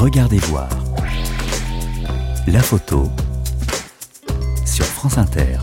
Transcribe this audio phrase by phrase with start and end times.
[0.00, 0.70] Regardez voir.
[2.46, 3.10] La photo
[4.64, 5.58] sur France Inter.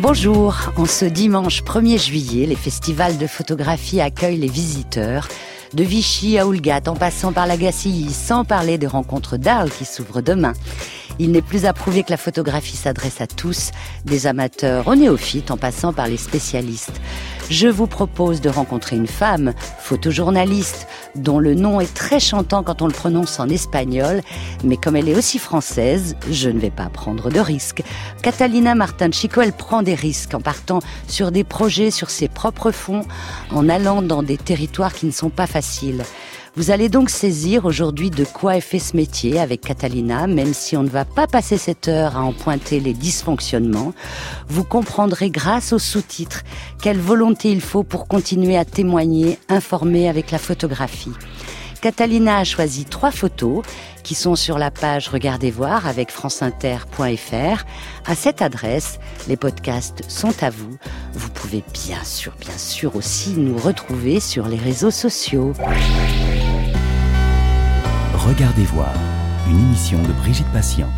[0.00, 5.28] Bonjour, en ce dimanche 1er juillet, les festivals de photographie accueillent les visiteurs
[5.72, 9.84] de Vichy à Oulgat, en passant par la Gacilly, sans parler des rencontres d'Arles qui
[9.84, 10.54] s'ouvrent demain.
[11.18, 13.70] Il n'est plus à prouver que la photographie s'adresse à tous,
[14.04, 17.00] des amateurs aux néophytes en passant par les spécialistes.
[17.50, 22.82] Je vous propose de rencontrer une femme, photojournaliste, dont le nom est très chantant quand
[22.82, 24.22] on le prononce en espagnol,
[24.64, 27.82] mais comme elle est aussi française, je ne vais pas prendre de risques.
[28.22, 32.70] Catalina Martin Chico, elle prend des risques en partant sur des projets sur ses propres
[32.70, 33.04] fonds,
[33.50, 36.02] en allant dans des territoires qui ne sont pas faciles.
[36.56, 40.76] Vous allez donc saisir aujourd'hui de quoi est fait ce métier avec Catalina, même si
[40.76, 43.92] on ne va pas passer cette heure à en pointer les dysfonctionnements.
[44.46, 46.44] Vous comprendrez grâce aux sous-titres
[46.80, 51.10] quelle volonté il faut pour continuer à témoigner, informer avec la photographie.
[51.84, 53.62] Catalina a choisi trois photos
[54.02, 57.64] qui sont sur la page Regardez voir avec franceinter.fr.
[58.06, 60.78] À cette adresse, les podcasts sont à vous.
[61.12, 65.52] Vous pouvez bien sûr, bien sûr aussi nous retrouver sur les réseaux sociaux.
[68.14, 68.94] Regardez voir,
[69.46, 70.88] une émission de Brigitte Patient.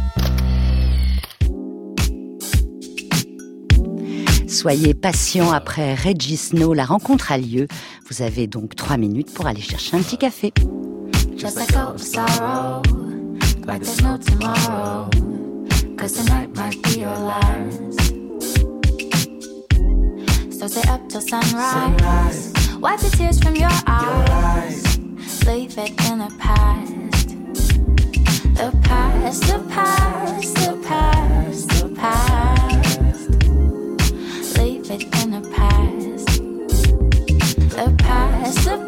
[4.57, 7.69] Soyez patient après Reggie Snow, la rencontre a lieu.
[8.09, 10.51] Vous avez donc trois minutes pour aller chercher un petit café.
[11.37, 12.81] Just like of sorrow,
[13.67, 15.11] like there's no tomorrow,
[15.99, 18.01] cause tonight might be your last.
[20.59, 24.99] So stay up till sunrise, wipe the tears from your eyes,
[25.47, 27.29] leave it in the past.
[28.55, 32.76] The past, the past, the past, the past.
[34.97, 36.27] Leave it in the past.
[37.77, 38.86] The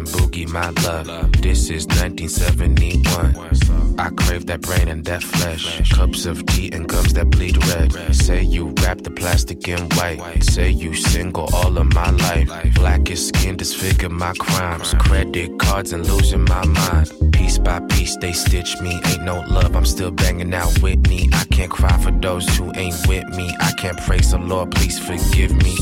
[0.00, 1.06] and boogie, my love.
[1.42, 3.98] This is 1971.
[3.98, 5.92] I crave that brain and that flesh.
[5.92, 7.92] Cups of tea and gums that bleed red.
[8.14, 10.42] Say you wrap the plastic in white.
[10.42, 12.48] Say you single all of my life.
[12.74, 14.94] Blackest skin disfigure my crimes.
[14.94, 17.12] Credit cards and losing my mind.
[17.32, 19.00] Piece by piece they stitch me.
[19.06, 21.28] Ain't no love, I'm still banging out Whitney.
[21.32, 23.54] I can't cry for those who ain't with me.
[23.60, 25.76] I can't pray, so Lord, please forgive me.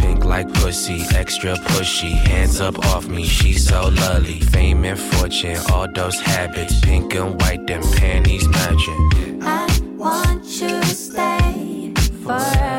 [0.00, 2.12] Pink like pussy, extra pushy.
[2.12, 4.40] Hands up off me, she's so lovely.
[4.40, 6.80] Fame and fortune, all those habits.
[6.80, 9.42] Pink and white, them panties matching.
[9.42, 11.92] I want you to stay
[12.24, 12.69] forever.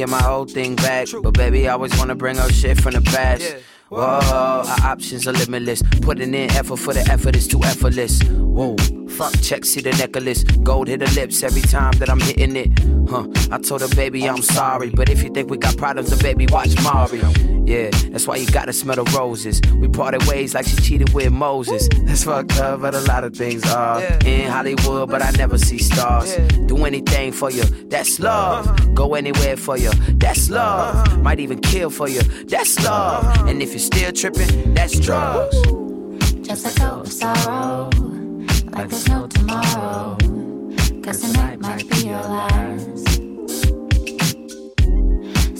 [0.00, 1.08] Get my old thing back.
[1.22, 3.56] But baby, I always wanna bring up shit from the past.
[3.90, 5.82] Whoa, our options are limitless.
[6.00, 8.22] Putting in effort for the effort is too effortless.
[8.22, 8.76] Whoa,
[9.20, 10.44] fuck, check, see the necklace.
[10.64, 12.70] Gold hit the lips every time that I'm hitting it.
[13.08, 14.90] Huh, I told her, baby, I'm sorry.
[14.90, 17.28] But if you think we got problems, then baby, watch Mario.
[17.66, 19.60] Yeah, that's why you gotta smell the roses.
[19.74, 21.88] We parted ways like she cheated with Moses.
[22.04, 24.00] That's fucked up, but a lot of things are.
[24.24, 26.34] In Hollywood, but I never see stars.
[26.66, 28.66] Do anything for you, that's love.
[28.66, 28.86] Uh-huh.
[28.94, 29.90] Go anywhere for you,
[30.24, 31.10] that's uh-huh.
[31.10, 31.22] love.
[31.22, 33.24] Might even kill for you, that's love.
[33.24, 33.48] Uh-huh.
[33.48, 35.56] And if you're still tripping, that's drugs.
[36.50, 37.90] Just let go of sorrow,
[38.72, 40.16] like there's no tomorrow.
[41.02, 43.06] Cause tonight might be your last.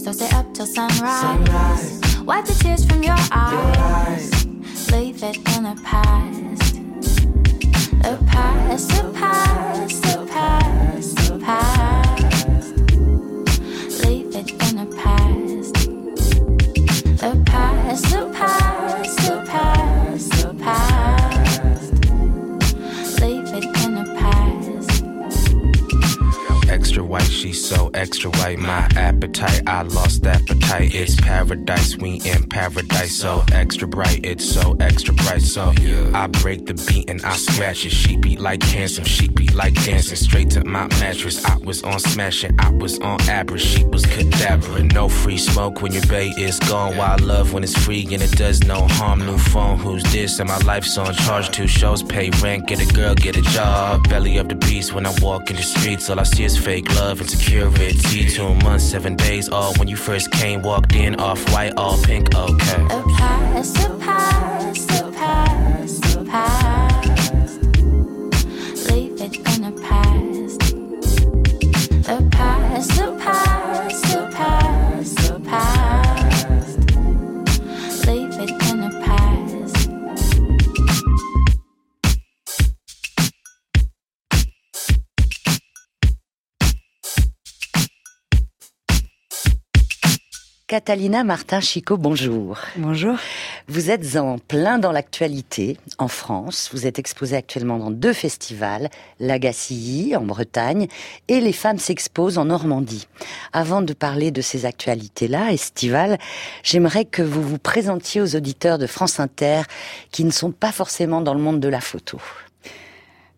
[0.02, 2.00] So stay up till sunrise.
[2.24, 4.46] Wipe the tears from your eyes.
[4.92, 6.74] Leave it in the past.
[8.02, 12.74] The past, the past, the past, the past.
[14.04, 15.74] Leave it in the past.
[17.20, 19.09] The past, the past, the past,
[27.10, 28.58] white, she's so extra white.
[28.58, 29.62] my appetite.
[29.66, 30.94] I lost appetite.
[30.94, 33.16] It's paradise, we in paradise.
[33.16, 35.42] So extra bright, it's so extra bright.
[35.42, 35.72] So
[36.14, 37.90] I break the beat and I scratch it.
[37.90, 40.16] She beat like handsome, she beat like dancing.
[40.16, 41.44] Straight to my mattress.
[41.44, 43.62] I was on smashing, I was on average.
[43.62, 44.82] She was cadaver.
[44.84, 46.96] No free smoke when your bay is gone.
[46.96, 49.26] Wild love when it's free and it does no harm.
[49.26, 50.38] New phone, who's this?
[50.38, 51.50] And my life's on charge.
[51.50, 54.08] Two shows, pay rent, get a girl, get a job.
[54.08, 56.08] Belly of the beast when I walk in the streets.
[56.08, 58.28] All I see is fake love and security.
[58.28, 62.34] Two months, seven days, all when you first came, walked in, off white, all pink,
[62.34, 62.84] okay.
[62.84, 64.49] A past, a past,
[90.70, 92.56] Catalina Martin Chico, bonjour.
[92.76, 93.16] Bonjour.
[93.66, 96.70] Vous êtes en plein dans l'actualité en France.
[96.72, 98.88] Vous êtes exposée actuellement dans deux festivals,
[99.18, 100.86] l'Agacilly en Bretagne
[101.26, 103.08] et Les Femmes s'exposent en Normandie.
[103.52, 106.18] Avant de parler de ces actualités-là, estivales,
[106.62, 109.62] j'aimerais que vous vous présentiez aux auditeurs de France Inter
[110.12, 112.20] qui ne sont pas forcément dans le monde de la photo.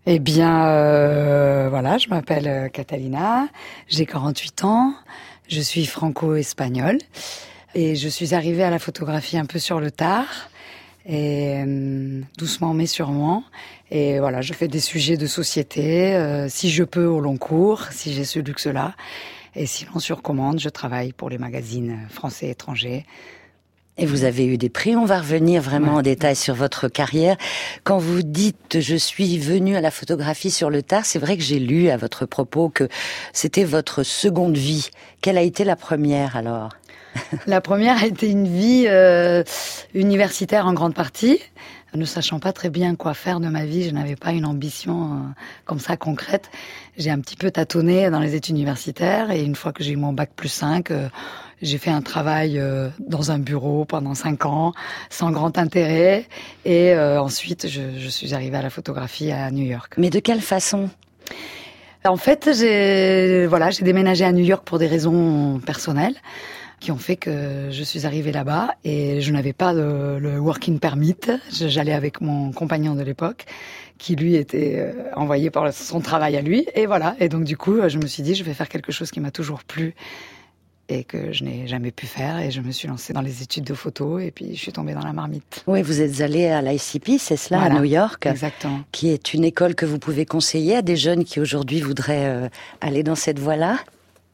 [0.05, 3.47] Eh bien, euh, voilà, je m'appelle euh, Catalina,
[3.87, 4.95] j'ai 48 ans,
[5.49, 6.99] je suis franco-espagnole
[7.75, 10.51] et je suis arrivée à la photographie un peu sur le tard
[11.07, 13.45] et euh, doucement mais sûrement.
[13.91, 17.89] Et voilà, je fais des sujets de société, euh, si je peux au long cours,
[17.91, 18.95] si j'ai ce luxe-là.
[19.55, 23.05] Et sinon, sur commande, je travaille pour les magazines français et étrangers.
[23.99, 24.97] Et vous avez eu des prix.
[24.97, 27.37] On va revenir vraiment en détail sur votre carrière.
[27.85, 31.43] Quand vous dites je suis venue à la photographie sur le tard, c'est vrai que
[31.43, 32.89] j'ai lu à votre propos que
[33.35, 34.89] c'était votre seconde vie.
[35.21, 36.71] Quelle a été la première alors?
[37.47, 39.45] La première a été une vie euh,
[39.95, 41.39] universitaire en grande partie.
[41.95, 45.13] Ne sachant pas très bien quoi faire de ma vie, je n'avais pas une ambition
[45.13, 45.17] euh,
[45.67, 46.51] comme ça concrète.
[46.97, 49.97] J'ai un petit peu tâtonné dans les études universitaires et une fois que j'ai eu
[49.97, 51.09] mon bac plus 5, euh,
[51.61, 54.73] j'ai fait un travail euh, dans un bureau pendant cinq ans,
[55.11, 56.27] sans grand intérêt.
[56.65, 59.95] Et ensuite, je, je suis arrivée à la photographie à New York.
[59.99, 60.89] Mais de quelle façon?
[62.05, 66.17] En fait, j'ai voilà, j'ai déménagé à New York pour des raisons personnelles
[66.83, 71.15] qui ont fait que je suis arrivée là-bas et je n'avais pas le working permit.
[71.53, 73.45] J'allais avec mon compagnon de l'époque
[73.99, 77.15] qui lui était euh, envoyé par son travail à lui et voilà.
[77.21, 79.31] Et donc du coup, je me suis dit je vais faire quelque chose qui m'a
[79.31, 79.95] toujours plu
[80.89, 83.63] et que je n'ai jamais pu faire et je me suis lancée dans les études
[83.63, 85.63] de photo et puis je suis tombée dans la marmite.
[85.69, 87.77] Oui, vous êtes allée à l'ICP, c'est cela, Voilà.
[87.77, 88.81] à New York, Exactement.
[88.91, 92.49] qui est une école que vous pouvez conseiller à des jeunes qui aujourd'hui voudraient euh,
[92.81, 93.79] aller dans cette voie-là?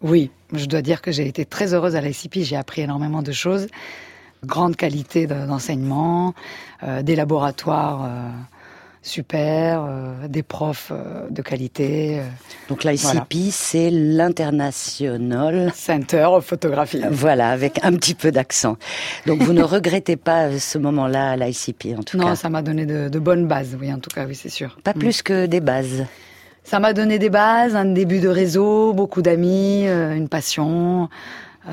[0.03, 2.41] Oui, je dois dire que j'ai été très heureuse à l'ICP.
[2.43, 3.67] J'ai appris énormément de choses.
[4.45, 6.35] Grande qualité de- d'enseignement,
[6.85, 8.29] euh, des laboratoires euh,
[9.03, 10.93] super, euh, des profs
[11.31, 12.21] de qualité.
[12.69, 13.27] Donc l'ICP, Voilà.
[13.51, 15.73] c'est l'international.
[15.75, 17.03] Center of Photography.
[17.11, 18.77] Voilà, avec un petit peu d'accent.
[19.27, 22.37] Donc vous ne regrettez pas ce moment-là à l'ICP, en tout Non, cas.
[22.37, 24.79] ça m'a donné de, de bonnes bases, oui, en tout cas, oui, c'est sûr.
[24.85, 24.99] Pas Mm.
[25.01, 26.07] plus que des bases.
[26.69, 31.09] Ça m'a donné des bases, un début de réseau, beaucoup d'amis, euh, une passion.
[31.67, 31.71] Euh,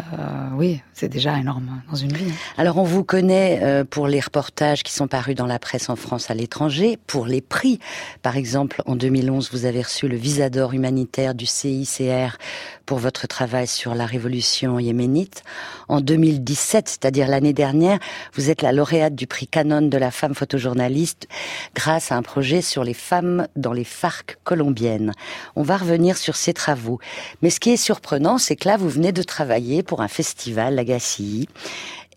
[0.55, 2.31] oui, c'est déjà énorme dans une vie.
[2.31, 2.53] hein.
[2.57, 5.97] Alors on vous connaît euh, pour les reportages qui sont parus dans la presse en
[5.97, 7.79] France à l'étranger, pour les prix.
[8.21, 12.37] Par exemple, en 2011, vous avez reçu le visa d'or humanitaire du CICR
[12.85, 15.43] pour votre travail sur la révolution yéménite.
[15.87, 17.99] En 2017, c'est-à-dire l'année dernière,
[18.33, 21.27] vous êtes la lauréate du prix Canon de la femme photojournaliste
[21.73, 25.11] grâce à un projet sur les femmes dans les FARC colombiennes.
[25.55, 26.99] On va revenir sur ces travaux.
[27.41, 30.75] Mais ce qui est surprenant, c'est que là, vous venez de travailler pour un festival,
[30.75, 31.49] l'Agaci,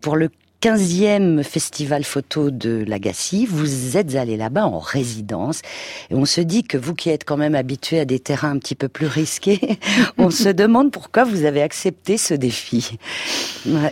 [0.00, 5.62] pour le 15e festival photo de l'Agassi, vous êtes allé là-bas en résidence
[6.10, 8.58] et on se dit que vous qui êtes quand même habitué à des terrains un
[8.58, 9.78] petit peu plus risqués,
[10.18, 12.98] on se demande pourquoi vous avez accepté ce défi.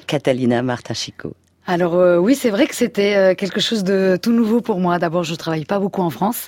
[0.09, 1.35] Catalina Martin Chico.
[1.69, 4.99] Alors euh, oui, c'est vrai que c'était euh, quelque chose de tout nouveau pour moi.
[4.99, 6.47] D'abord, je travaille pas beaucoup en France,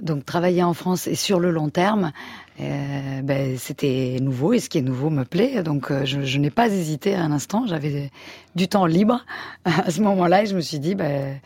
[0.00, 2.12] donc travailler en France et sur le long terme,
[2.60, 5.62] euh, ben, c'était nouveau et ce qui est nouveau me plaît.
[5.62, 7.66] Donc euh, je, je n'ai pas hésité un instant.
[7.66, 8.10] J'avais
[8.54, 9.24] du temps libre
[9.64, 11.40] à ce moment-là et je me suis dit, ben,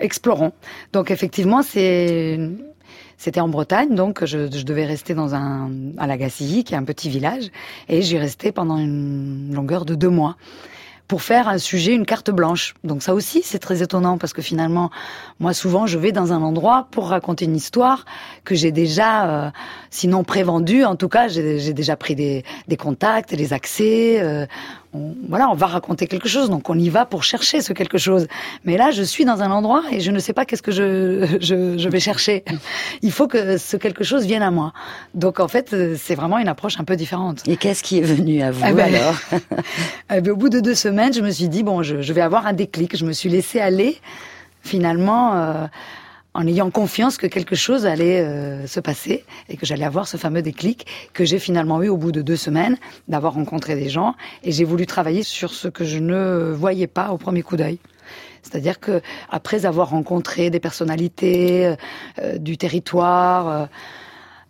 [0.00, 0.52] explorons.
[0.92, 2.38] Donc effectivement, c'est
[3.20, 6.84] c'était en Bretagne, donc je, je devais rester dans un à Lagacilly, qui est un
[6.84, 7.50] petit village,
[7.88, 10.36] et j'y restais pendant une longueur de deux mois
[11.08, 12.74] pour faire un sujet, une carte blanche.
[12.84, 14.90] Donc ça aussi, c'est très étonnant parce que finalement,
[15.40, 18.04] moi souvent, je vais dans un endroit pour raconter une histoire
[18.44, 19.50] que j'ai déjà, euh,
[19.90, 24.20] sinon prévendue, en tout cas, j'ai déjà pris des, des contacts, des accès.
[24.20, 24.46] Euh,
[24.94, 27.98] on, voilà, on va raconter quelque chose, donc on y va pour chercher ce quelque
[27.98, 28.26] chose.
[28.64, 31.38] Mais là, je suis dans un endroit et je ne sais pas qu'est-ce que je,
[31.40, 32.44] je, je, vais chercher.
[33.02, 34.72] Il faut que ce quelque chose vienne à moi.
[35.14, 37.46] Donc en fait, c'est vraiment une approche un peu différente.
[37.46, 39.14] Et qu'est-ce qui est venu à vous ah ben, alors
[40.14, 42.22] eh ben, Au bout de deux semaines, je me suis dit bon, je, je, vais
[42.22, 42.96] avoir un déclic.
[42.96, 43.98] Je me suis laissée aller
[44.62, 45.34] finalement.
[45.34, 45.66] Euh,
[46.34, 50.16] en ayant confiance que quelque chose allait euh, se passer et que j'allais avoir ce
[50.16, 52.76] fameux déclic que j'ai finalement eu au bout de deux semaines
[53.08, 57.10] d'avoir rencontré des gens et j'ai voulu travailler sur ce que je ne voyais pas
[57.10, 57.78] au premier coup d'œil.
[58.42, 61.76] C'est-à-dire que après avoir rencontré des personnalités euh,
[62.22, 63.68] euh, du territoire,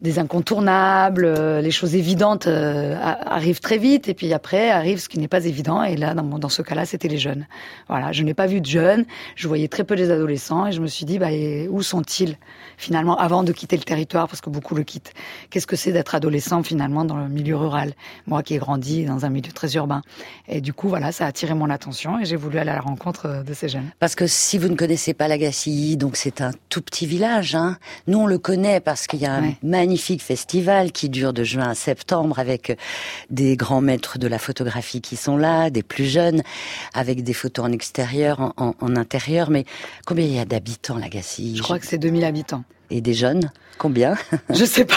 [0.00, 5.08] des incontournables, euh, les choses évidentes euh, arrivent très vite, et puis après arrive ce
[5.08, 5.82] qui n'est pas évident.
[5.82, 7.46] Et là, dans, dans ce cas-là, c'était les jeunes.
[7.88, 10.80] Voilà, je n'ai pas vu de jeunes, je voyais très peu les adolescents, et je
[10.80, 11.30] me suis dit, bah,
[11.68, 12.36] où sont-ils
[12.76, 15.12] finalement avant de quitter le territoire, parce que beaucoup le quittent.
[15.50, 17.92] Qu'est-ce que c'est d'être adolescent finalement dans le milieu rural?
[18.28, 20.02] Moi qui ai grandi dans un milieu très urbain.
[20.46, 22.80] Et du coup, voilà, ça a attiré mon attention, et j'ai voulu aller à la
[22.80, 23.90] rencontre euh, de ces jeunes.
[23.98, 27.56] Parce que si vous ne connaissez pas la Gacilly, donc c'est un tout petit village.
[27.56, 27.78] Hein.
[28.06, 31.70] Nous, on le connaît parce qu'il y a un magnifique festival qui dure de juin
[31.70, 32.76] à septembre avec
[33.30, 36.42] des grands maîtres de la photographie qui sont là, des plus jeunes,
[36.94, 39.50] avec des photos en extérieur, en, intérieur.
[39.50, 39.64] Mais
[40.06, 42.64] combien il y a d'habitants, la Je crois que c'est 2000 habitants.
[42.90, 43.50] Et des jeunes?
[43.78, 44.16] Combien?
[44.50, 44.96] Je sais pas.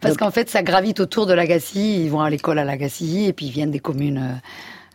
[0.00, 2.04] Parce qu'en fait, ça gravite autour de Lagacilly.
[2.04, 4.36] Ils vont à l'école à Lagacilly et puis ils viennent des communes euh,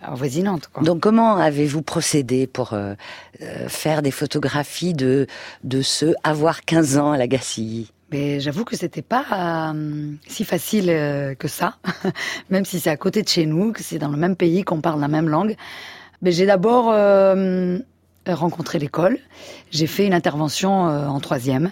[0.01, 0.69] avoisinantes.
[0.81, 2.93] Donc comment avez-vous procédé pour euh,
[3.41, 5.27] euh, faire des photographies de,
[5.63, 9.25] de ceux avoir 15 ans à Lagacilly mais j'avoue que c'était pas
[9.73, 11.75] euh, si facile euh, que ça,
[12.49, 14.81] même si c'est à côté de chez nous, que c'est dans le même pays, qu'on
[14.81, 15.55] parle la même langue.
[16.21, 17.77] Mais j'ai d'abord euh,
[18.25, 19.19] rencontré l'école.
[19.71, 21.71] J'ai fait une intervention en troisième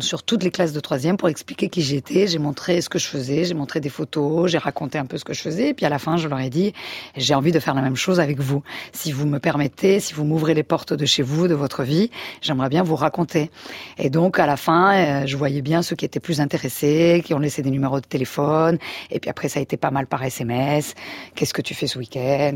[0.00, 2.26] sur toutes les classes de troisième pour expliquer qui j'étais.
[2.26, 5.24] J'ai montré ce que je faisais, j'ai montré des photos, j'ai raconté un peu ce
[5.24, 5.68] que je faisais.
[5.68, 6.72] Et puis à la fin, je leur ai dit,
[7.16, 8.62] j'ai envie de faire la même chose avec vous.
[8.92, 12.10] Si vous me permettez, si vous m'ouvrez les portes de chez vous, de votre vie,
[12.40, 13.50] j'aimerais bien vous raconter.
[13.98, 17.34] Et donc à la fin, euh, je voyais bien ceux qui étaient plus intéressés, qui
[17.34, 18.78] ont laissé des numéros de téléphone.
[19.10, 20.94] Et puis après, ça a été pas mal par SMS.
[21.34, 22.54] Qu'est-ce que tu fais ce week-end?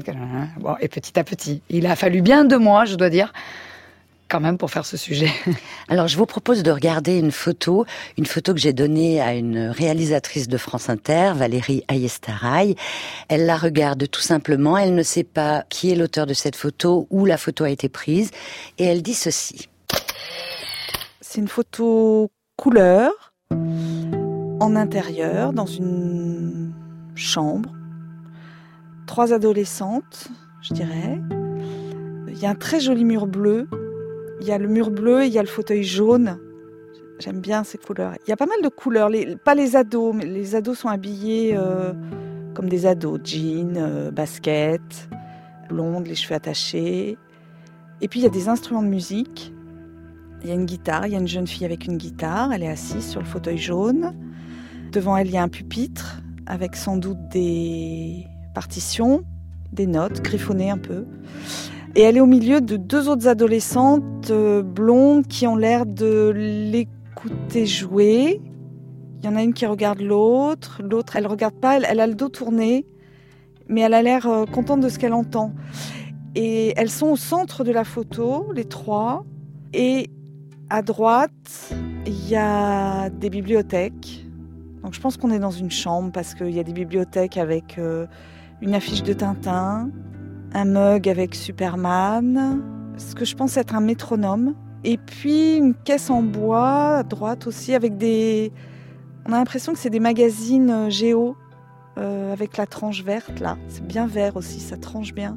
[0.58, 3.32] Bon, et petit à petit, il a fallu bien deux mois, je dois dire,
[4.28, 5.30] quand même pour faire ce sujet.
[5.88, 9.68] Alors je vous propose de regarder une photo, une photo que j'ai donnée à une
[9.68, 12.76] réalisatrice de France Inter, Valérie Ayestaray.
[13.28, 17.06] Elle la regarde tout simplement, elle ne sait pas qui est l'auteur de cette photo,
[17.10, 18.30] où la photo a été prise,
[18.78, 19.68] et elle dit ceci.
[21.20, 26.72] C'est une photo couleur, en intérieur, dans une
[27.14, 27.70] chambre.
[29.06, 30.28] Trois adolescentes,
[30.62, 31.18] je dirais.
[32.28, 33.68] Il y a un très joli mur bleu
[34.40, 36.38] il y a le mur bleu, il y a le fauteuil jaune.
[37.18, 38.14] J'aime bien ces couleurs.
[38.26, 39.10] Il y a pas mal de couleurs,
[39.44, 41.92] pas les ados, mais les ados sont habillés euh,
[42.54, 45.08] comme des ados, jeans, euh, baskets,
[45.68, 47.18] blondes, les cheveux attachés.
[48.00, 49.52] Et puis il y a des instruments de musique.
[50.42, 52.62] Il y a une guitare, il y a une jeune fille avec une guitare, elle
[52.62, 54.14] est assise sur le fauteuil jaune.
[54.92, 59.24] Devant elle, il y a un pupitre avec sans doute des partitions,
[59.72, 61.04] des notes griffonnées un peu.
[61.98, 66.32] Et elle est au milieu de deux autres adolescentes euh, blondes qui ont l'air de
[66.32, 68.40] l'écouter jouer.
[69.18, 72.14] Il y en a une qui regarde l'autre, l'autre elle regarde pas, elle, a le
[72.14, 72.86] dos tourné,
[73.66, 75.52] mais elle a l'air euh, contente de ce qu'elle entend.
[76.36, 79.24] Et elles sont au centre de la photo, les trois.
[79.72, 80.08] Et
[80.70, 81.74] à droite,
[82.06, 84.24] il y a des bibliothèques.
[84.84, 87.76] Donc je pense qu'on est dans une chambre parce qu'il y a des bibliothèques avec
[87.76, 88.06] euh,
[88.62, 89.90] une affiche de Tintin,
[90.54, 92.62] un mug avec Superman,
[92.96, 97.46] ce que je pense être un métronome, et puis une caisse en bois à droite
[97.46, 98.52] aussi avec des.
[99.26, 101.36] On a l'impression que c'est des magazines euh, géo
[101.98, 103.58] euh, avec la tranche verte là.
[103.68, 105.36] C'est bien vert aussi, ça tranche bien.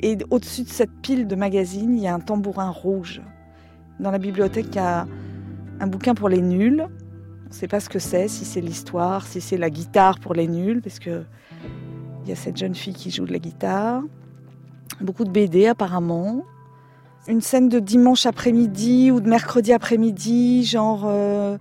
[0.00, 3.22] Et au-dessus de cette pile de magazines, il y a un tambourin rouge.
[4.00, 5.06] Dans la bibliothèque, il y a
[5.80, 6.86] un bouquin pour les nuls.
[7.44, 10.34] On ne sait pas ce que c'est, si c'est l'histoire, si c'est la guitare pour
[10.34, 11.22] les nuls, parce que
[12.24, 14.02] il y a cette jeune fille qui joue de la guitare.
[15.00, 16.44] Beaucoup de BD apparemment.
[17.26, 21.56] Une scène de dimanche après-midi ou de mercredi après-midi, genre euh,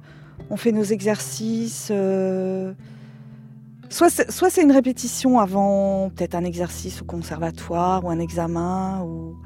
[0.49, 1.89] on fait nos exercices.
[1.91, 2.73] Euh,
[3.89, 9.37] soit c'est une répétition avant peut-être un exercice au conservatoire ou un examen, ou,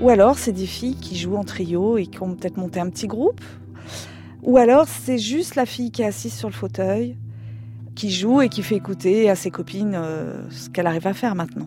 [0.00, 2.88] ou alors c'est des filles qui jouent en trio et qui ont peut-être monté un
[2.88, 3.40] petit groupe.
[4.42, 7.16] Ou alors c'est juste la fille qui est assise sur le fauteuil,
[7.94, 11.34] qui joue et qui fait écouter à ses copines euh, ce qu'elle arrive à faire
[11.34, 11.66] maintenant.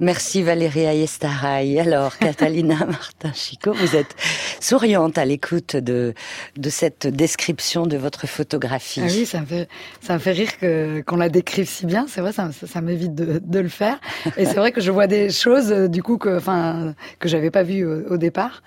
[0.00, 1.78] Merci Valérie Ayestaray.
[1.78, 4.16] Alors, Catalina Martin-Chico, vous êtes
[4.58, 6.14] souriante à l'écoute de,
[6.56, 9.02] de cette description de votre photographie.
[9.04, 9.68] Ah oui, ça me fait,
[10.00, 12.06] ça me fait rire que, qu'on la décrive si bien.
[12.08, 14.00] C'est vrai, ça, ça, m'évite de, de, le faire.
[14.38, 17.50] Et c'est vrai que je vois des choses, euh, du coup, que, enfin, que j'avais
[17.50, 18.62] pas vues au, départ.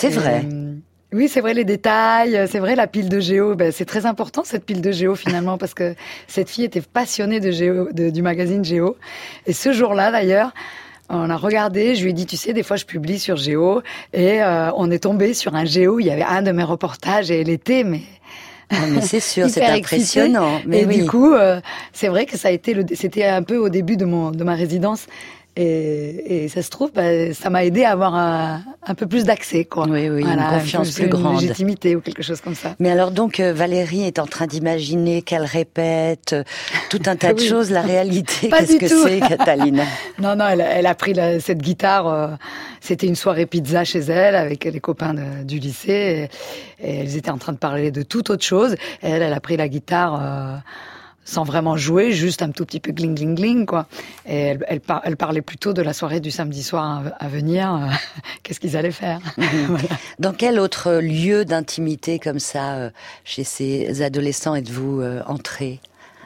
[0.00, 0.42] C'est vrai.
[0.44, 0.74] Euh,
[1.14, 3.54] oui, c'est vrai les détails, c'est vrai la pile de géo.
[3.54, 5.94] Ben, c'est très important cette pile de géo finalement parce que
[6.26, 8.96] cette fille était passionnée de géo, du magazine Géo.
[9.46, 10.52] Et ce jour-là d'ailleurs,
[11.08, 13.82] on a regardé, je lui ai dit, tu sais, des fois je publie sur Géo
[14.12, 16.00] et euh, on est tombé sur un Géo.
[16.00, 18.00] Il y avait un de mes reportages et elle était mais
[18.70, 20.60] ah, mais c'est sûr, c'est impressionnant.
[20.66, 21.60] Mais et du coup, euh,
[21.92, 24.54] c'est vrai que ça a été, c'était un peu au début de mon de ma
[24.54, 25.06] résidence.
[25.56, 29.22] Et, et, ça se trouve, bah, ça m'a aidé à avoir un, un peu plus
[29.22, 29.86] d'accès, quoi.
[29.88, 32.74] Oui, oui, une confiance plus, grande, une légitimité ou quelque chose comme ça.
[32.80, 36.42] Mais alors donc, euh, Valérie est en train d'imaginer qu'elle répète euh,
[36.90, 37.70] tout un tas de choses.
[37.70, 39.84] La réalité, qu'est-ce que c'est, Catalina?
[40.18, 42.08] Non, non, elle, elle a pris la, cette guitare.
[42.08, 42.28] Euh,
[42.80, 46.28] c'était une soirée pizza chez elle avec les copains de, du lycée.
[46.80, 48.74] Et, et, elles étaient en train de parler de toute autre chose.
[49.02, 50.62] Et elle, elle a pris la guitare
[51.24, 53.86] sans vraiment jouer, juste un tout petit peu gling gling gling quoi.
[54.26, 57.88] Et elle, elle, elle parlait plutôt de la soirée du samedi soir à, venir, euh,
[58.42, 59.20] qu'est-ce qu'ils allaient faire?
[60.18, 62.90] Dans quel autre lieu d'intimité comme ça, euh,
[63.24, 65.80] chez ces adolescents, êtes-vous euh, entré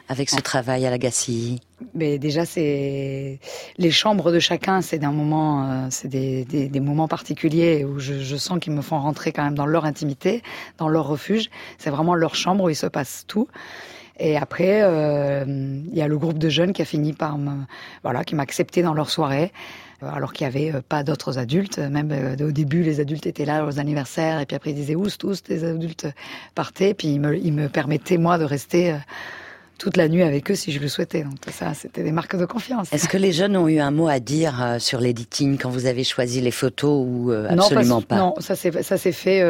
[0.09, 0.41] avec ce ah.
[0.41, 1.61] travail à la Gacilly?
[1.93, 3.39] Mais déjà, c'est
[3.77, 8.19] les chambres de chacun, c'est d'un moment, c'est des, des, des, moments particuliers où je,
[8.19, 10.43] je sens qu'ils me font rentrer quand même dans leur intimité,
[10.77, 11.49] dans leur refuge.
[11.77, 13.47] C'est vraiment leur chambre où il se passe tout.
[14.19, 17.63] Et après, euh, il y a le groupe de jeunes qui a fini par me,
[18.03, 19.53] voilà, qui m'a accepté dans leur soirée,
[20.03, 21.79] euh, alors qu'il n'y avait euh, pas d'autres adultes.
[21.79, 25.09] Même au début, les adultes étaient là aux anniversaires, et puis après ils disaient où
[25.09, 26.07] tous les adultes
[26.53, 28.95] partaient, puis ils me, ils me permettaient moi de rester
[29.77, 31.23] toute la nuit avec eux si je le souhaitais.
[31.23, 32.91] Donc ça, c'était des marques de confiance.
[32.91, 36.03] Est-ce que les jeunes ont eu un mot à dire sur l'editing quand vous avez
[36.03, 39.41] choisi les photos ou absolument pas, Non, ça s'est ça s'est fait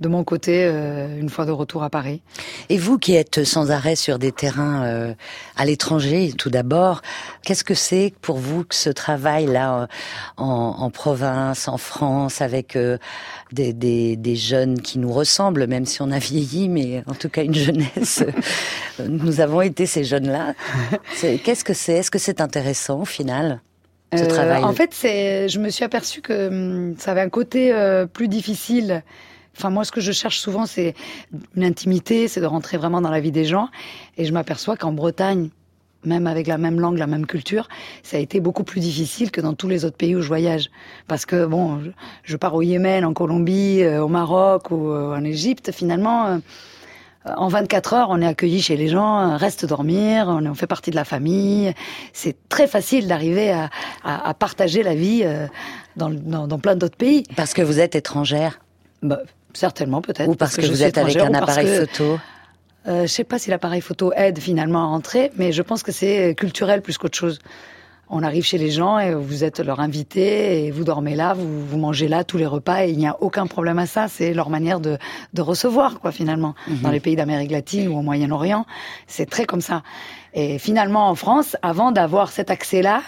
[0.00, 2.22] de mon côté euh, une fois de retour à Paris.
[2.68, 5.14] Et vous qui êtes sans arrêt sur des terrains euh,
[5.56, 7.02] à l'étranger, tout d'abord,
[7.44, 9.88] qu'est-ce que c'est pour vous que ce travail-là
[10.36, 10.44] en,
[10.78, 12.98] en, province, en France, avec euh,
[13.52, 17.28] des, des, des, jeunes qui nous ressemblent, même si on a vieilli, mais en tout
[17.28, 18.24] cas une jeunesse,
[19.08, 20.54] nous avons été ces jeunes-là.
[21.20, 21.94] Qu'est-ce que c'est?
[21.94, 23.60] Est-ce que c'est intéressant au final
[24.14, 24.62] ce travail?
[24.64, 27.72] En fait, je me suis aperçue que hum, ça avait un côté
[28.12, 29.02] plus difficile
[29.56, 30.94] Enfin, moi, ce que je cherche souvent, c'est
[31.56, 33.68] une intimité, c'est de rentrer vraiment dans la vie des gens.
[34.16, 35.50] Et je m'aperçois qu'en Bretagne,
[36.04, 37.68] même avec la même langue, la même culture,
[38.02, 40.70] ça a été beaucoup plus difficile que dans tous les autres pays où je voyage.
[41.06, 41.80] Parce que, bon,
[42.24, 46.38] je, pars au Yémen, en Colombie, euh, au Maroc ou euh, en Égypte, finalement, euh,
[47.24, 50.96] en 24 heures, on est accueilli chez les gens, reste dormir, on, fait partie de
[50.96, 51.72] la famille.
[52.12, 53.70] C'est très facile d'arriver à,
[54.02, 55.24] à, partager la vie
[55.94, 57.22] dans, dans, dans plein d'autres pays.
[57.36, 58.58] Parce que vous êtes étrangère
[59.02, 59.20] bah,
[59.54, 60.28] Certainement, peut-être.
[60.28, 62.18] Ou parce, que, vous êtes avec un appareil photo
[62.86, 65.92] euh, Je sais pas si l'appareil photo aide finalement à rentrer, mais je pense que
[65.92, 67.38] c'est culturel plus qu'autre chose.
[68.14, 71.64] On arrive chez les gens et vous êtes leur invité et vous dormez là, vous,
[71.64, 74.06] vous mangez là tous les repas et il n'y a aucun problème à ça.
[74.06, 74.98] C'est leur manière de,
[75.32, 76.54] de recevoir, quoi, finalement.
[76.68, 76.80] Mhm.
[76.80, 78.66] Dans les pays d'Amérique latine ou au Moyen-Orient,
[79.06, 79.82] c'est très comme ça.
[80.34, 83.00] Et finalement, en France, avant d'avoir cet accès-là,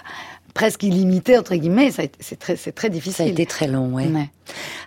[0.54, 1.90] presque illimité entre guillemets.
[1.90, 3.14] C'est très, très difficile.
[3.16, 4.08] Ça a été très long, ouais.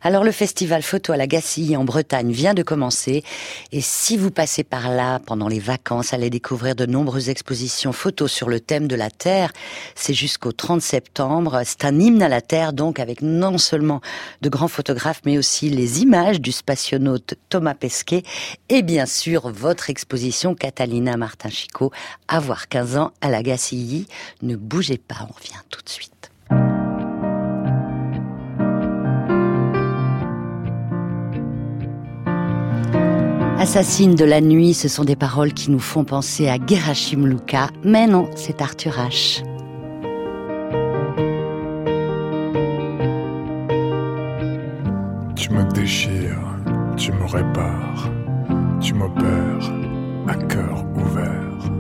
[0.02, 3.24] Alors le festival photo à la Gacilly en Bretagne vient de commencer
[3.72, 8.32] et si vous passez par là pendant les vacances, allez découvrir de nombreuses expositions photos
[8.32, 9.52] sur le thème de la Terre.
[9.96, 11.62] C'est jusqu'au 30 septembre.
[11.66, 14.02] C'est un hymne à la Terre donc avec non seulement
[14.42, 18.24] de grands photographes mais aussi les images du spationaute Thomas Pesquet
[18.70, 21.92] et bien sûr votre exposition Catalina Martin-Chico,
[22.28, 24.08] avoir 15 ans à la Gacilly.
[24.42, 26.32] Ne bougez pas, on revient tout de suite.
[33.70, 37.68] Assassine de la nuit, ce sont des paroles qui nous font penser à Gerashim Luka,
[37.84, 39.44] mais non, c'est Arthur H.
[45.36, 46.56] Tu me déchires,
[46.96, 48.10] tu me répares,
[48.80, 49.74] tu m'opères
[50.30, 51.72] à cœur ouvert.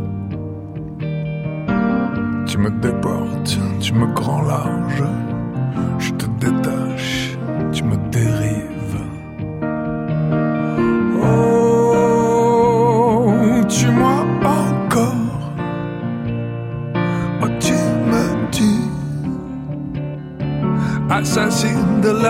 [2.48, 5.04] Tu me déportes, tu me grand large,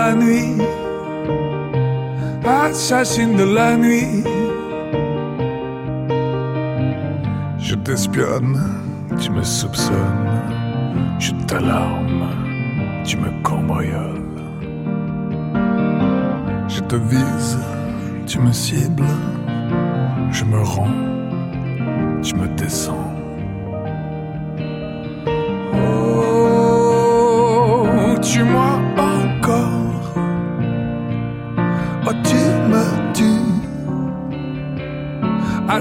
[0.08, 0.56] la nuit.
[2.46, 4.24] Assassine de la nuit.
[7.58, 8.56] Je t'espionne,
[9.20, 10.26] tu me soupçonnes.
[11.18, 12.26] je t'alarme,
[13.04, 14.40] tu me cambrioles.
[16.68, 17.58] Je te vise,
[18.26, 19.14] tu me cibles,
[20.30, 21.00] je me rends,
[22.22, 23.17] tu me descends.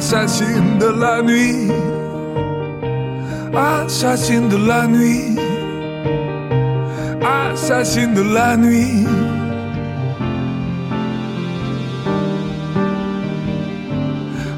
[0.08, 1.70] Assassine de la nuit
[3.54, 5.38] assassine de la nuit,
[7.22, 9.06] assassine de la nuit.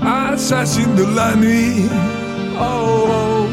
[0.03, 1.89] Assassine de la nuit.
[2.62, 3.47] Oh, oh.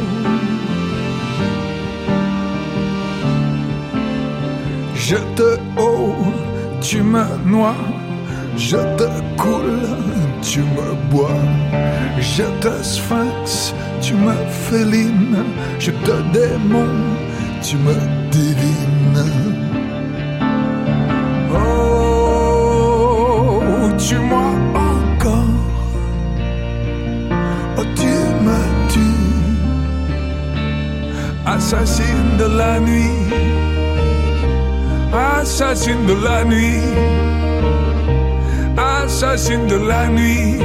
[4.95, 6.15] Je te haut,
[6.83, 7.75] tu me noies,
[8.59, 11.43] je te coule, tu me bois,
[12.21, 14.35] je te sphinx, tu me
[14.69, 15.45] félines,
[15.79, 16.89] je te démon,
[17.63, 17.95] tu me
[18.31, 19.25] divines.
[21.53, 22.81] Oh,
[23.99, 24.51] tue-moi
[24.91, 25.65] encore,
[27.79, 28.15] oh tu
[28.47, 28.61] me
[28.93, 29.59] tues,
[31.45, 33.19] assassine de la nuit,
[35.13, 36.83] assassine de la nuit,
[39.07, 40.59] assassine de la nuit.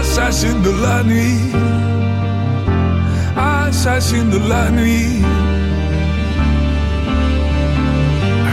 [0.00, 1.52] Assassine de la nuit,
[3.36, 5.22] assassine de la nuit,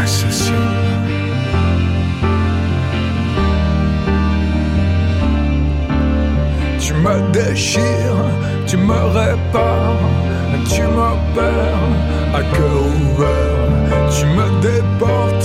[0.03, 0.55] assassine.
[6.79, 8.25] Tu me déchires,
[8.65, 10.09] tu me répares,
[10.73, 11.87] tu m'opères
[12.33, 13.59] à cœur ouvert,
[14.15, 15.40] tu me déportes,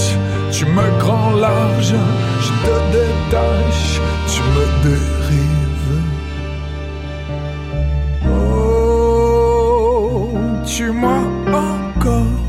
[0.57, 1.95] tu me grand large,
[2.40, 6.01] je te détache, tu me dérives.
[8.27, 9.49] Oh,
[10.64, 11.21] tue-moi
[11.53, 12.40] encore,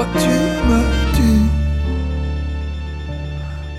[0.00, 0.36] oh tu
[0.68, 0.80] me
[1.14, 1.50] tues,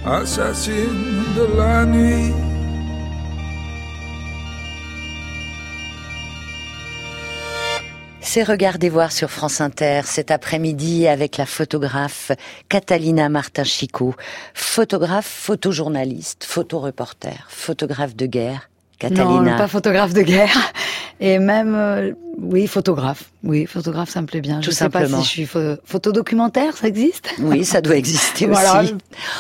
[0.05, 2.46] assassine de la nuit?
[8.37, 12.31] C'est Regardez voir sur France Inter cet après-midi avec la photographe
[12.69, 14.13] Catalina Martin-Chico,
[14.53, 18.69] photographe, photojournaliste, photoreporter, photographe de guerre.
[18.99, 19.53] Catalina.
[19.53, 20.55] Non, pas photographe de guerre.
[21.19, 23.25] Et même, euh, oui, photographe.
[23.43, 24.59] Oui, photographe, ça me plaît bien.
[24.59, 25.21] Tout je sais pas simplement.
[25.21, 27.29] si je suis pho- photodocumentaire, ça existe?
[27.39, 28.95] Oui, ça doit exister Voilà, aussi.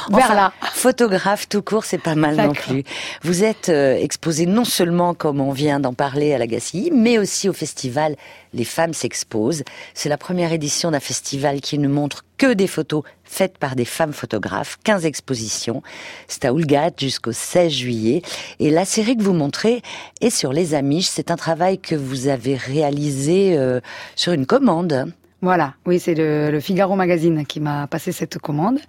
[0.09, 0.51] vers là.
[0.73, 2.83] Photographe tout court, c'est pas mal non plus.
[3.23, 7.17] Vous êtes euh, exposé non seulement, comme on vient d'en parler, à la Gacilly, mais
[7.19, 8.15] aussi au festival
[8.53, 9.63] Les Femmes s'exposent.
[9.93, 13.83] C'est la première édition d'un festival qui ne montre que des photos faites par des
[13.83, 15.81] femmes photographes, 15 expositions.
[16.27, 18.21] C'est à Oulgat jusqu'au 16 juillet.
[18.59, 19.81] Et la série que vous montrez
[20.21, 21.07] est sur les Amish.
[21.07, 22.86] C'est un travail que vous avez réalisé
[23.29, 23.79] euh,
[24.15, 25.11] sur une commande.
[25.41, 28.79] Voilà, oui, c'est le, le Figaro Magazine qui m'a passé cette commande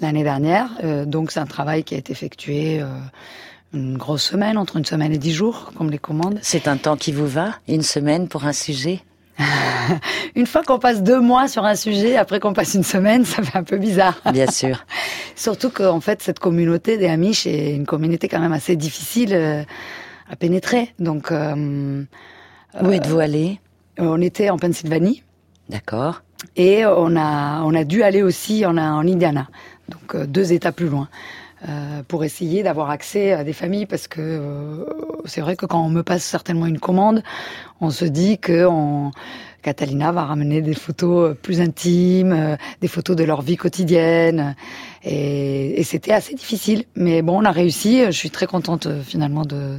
[0.00, 0.68] l'année dernière.
[0.84, 2.86] Euh, donc c'est un travail qui a été effectué euh,
[3.74, 6.38] une grosse semaine, entre une semaine et dix jours, comme les commandes.
[6.42, 9.00] C'est un temps qui vous va Une semaine pour un sujet?
[10.36, 13.42] Une fois qu'on passe deux mois sur un sujet, après qu'on passe une semaine, ça
[13.42, 14.20] fait un peu bizarre.
[14.32, 14.84] Bien sûr.
[15.34, 19.64] Surtout qu'en fait, cette communauté des Amish est une communauté quand même assez difficile
[20.30, 20.94] à pénétrer.
[20.98, 22.04] Donc, euh,
[22.82, 23.60] Où êtes-vous allé?
[23.98, 25.22] on était en Pennsylvanie.
[25.68, 26.22] D'accord.
[26.56, 29.48] et on a, on a dû aller aussi en, en Indiana,
[29.88, 31.08] donc euh, deux États plus loin,
[31.68, 34.84] euh, pour essayer d'avoir accès à des familles parce que euh,
[35.26, 37.22] c'est vrai que quand on me passe certainement une commande,
[37.80, 39.12] on se dit que on,
[39.62, 44.56] Catalina va ramener des photos plus intimes, euh, des photos de leur vie quotidienne.
[45.04, 46.84] Et, et c'était assez difficile.
[46.96, 48.04] Mais bon, on a réussi.
[48.06, 49.76] Je suis très contente euh, finalement de,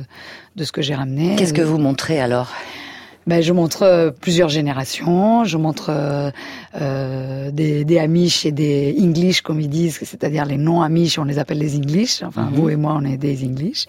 [0.55, 1.35] de ce que j'ai ramené.
[1.35, 2.49] Qu'est-ce que vous montrez alors?
[3.27, 5.43] Ben, je montre euh, plusieurs générations.
[5.45, 6.31] Je montre euh,
[6.79, 11.37] euh, des, des Amish et des English, comme ils disent, c'est-à-dire les non-Amish, on les
[11.39, 12.23] appelle les English.
[12.23, 12.55] Enfin, Mhm.
[12.55, 13.85] vous et moi, on est des English.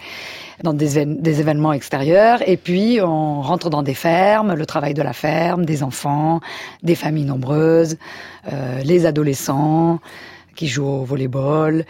[0.62, 2.46] Dans des, des événements extérieurs.
[2.46, 6.40] Et puis, on rentre dans des fermes, le travail de la ferme, des enfants,
[6.82, 7.96] des familles nombreuses,
[8.52, 9.98] euh, les adolescents
[10.54, 11.84] qui jouent au volleyball,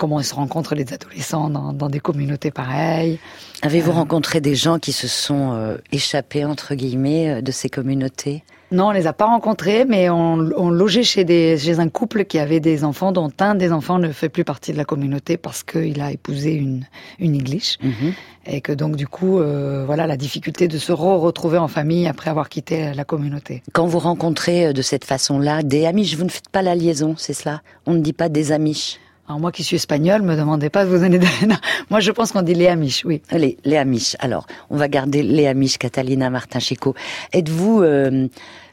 [0.00, 3.18] comment se rencontrent les adolescents dans, dans des communautés pareilles.
[3.62, 3.94] Avez-vous Euh.
[4.02, 8.42] rencontré des gens qui se sont euh, échappés, entre guillemets, euh, de ces communautés?
[8.72, 12.24] Non, on les a pas rencontrés, mais on, on logeait chez, des, chez un couple
[12.24, 15.36] qui avait des enfants, dont un des enfants ne fait plus partie de la communauté
[15.36, 16.86] parce qu'il a épousé une,
[17.18, 17.76] une English.
[17.82, 18.12] Mhm.
[18.46, 22.30] Et que donc, du coup, euh, voilà la difficulté de se re-retrouver en famille après
[22.30, 23.62] avoir quitté la communauté.
[23.72, 27.34] Quand vous rencontrez de cette façon-là des Amish, vous ne faites pas la liaison, c'est
[27.34, 27.60] cela?
[27.86, 28.98] On ne dit pas des Amish.
[29.30, 31.46] Alors moi qui suis espagnole, me demandez pas de vous donner de...
[31.46, 31.54] Non,
[31.88, 33.22] moi je pense qu'on dit les Amish, oui.
[33.30, 34.16] Les, les Amish.
[34.18, 36.96] Alors, on va garder les Amish, Catalina Martin Chico.
[37.32, 38.26] Êtes-vous, euh,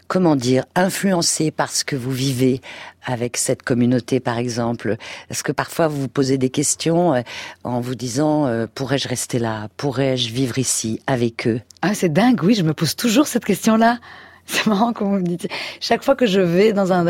[0.07, 2.59] comment dire, influencé par ce que vous vivez
[3.05, 4.97] avec cette communauté, par exemple?
[5.29, 7.21] Est-ce que parfois vous vous posez des questions euh,
[7.63, 9.67] en vous disant, euh, pourrais-je rester là?
[9.77, 11.61] Pourrais-je vivre ici avec eux?
[11.83, 13.99] Ah, c'est dingue, oui, je me pose toujours cette question-là.
[14.49, 15.47] C'est marrant comme vous me dites.
[15.81, 17.05] Chaque fois que je vais dans un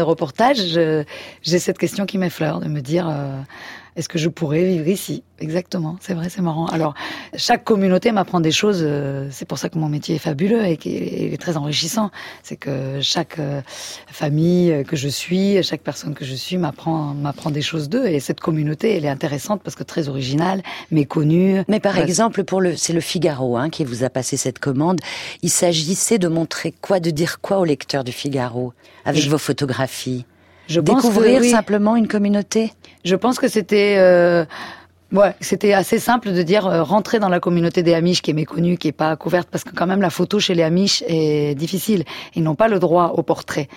[0.58, 1.04] je-
[1.44, 3.40] j'ai cette question qui m'effleure, de me dire euh,
[3.98, 5.24] est-ce que je pourrais vivre ici?
[5.40, 6.66] Exactement, c'est vrai, c'est marrant.
[6.68, 6.94] Alors,
[7.36, 8.80] chaque communauté m'apprend des choses.
[8.82, 10.94] euh, c'est pour ça que mon métier est fabuleux et qu'il
[11.34, 12.10] est très enrichissant.
[12.42, 13.62] C'est que chaque euh,
[14.08, 18.06] famille que je suis, chaque personne que je suis m'apprend m'apprend des choses d'eux.
[18.08, 21.64] Et cette communauté, elle est intéressante parce que très originale, méconnue.
[21.68, 25.00] Mais par exemple, pour le, c'est le Figaro hein, qui vous a passé cette commande.
[25.44, 28.74] Il s'agissait de montrer quoi, de dire quoi au lecteur du Figaro
[29.06, 30.26] avec Je- vos photographies?
[30.68, 31.50] Je pense que Découvrir oui.
[31.50, 32.74] simplement une communauté.
[33.06, 34.46] Je pense que c'était euh,
[35.12, 38.34] ouais, c'était assez simple de dire euh, rentrer dans la communauté des Amish qui est
[38.34, 41.56] méconnue, qui est pas couverte parce que quand même la photo chez les Amish est
[41.56, 42.04] difficile.
[42.36, 43.68] Ils n'ont pas le droit au portrait.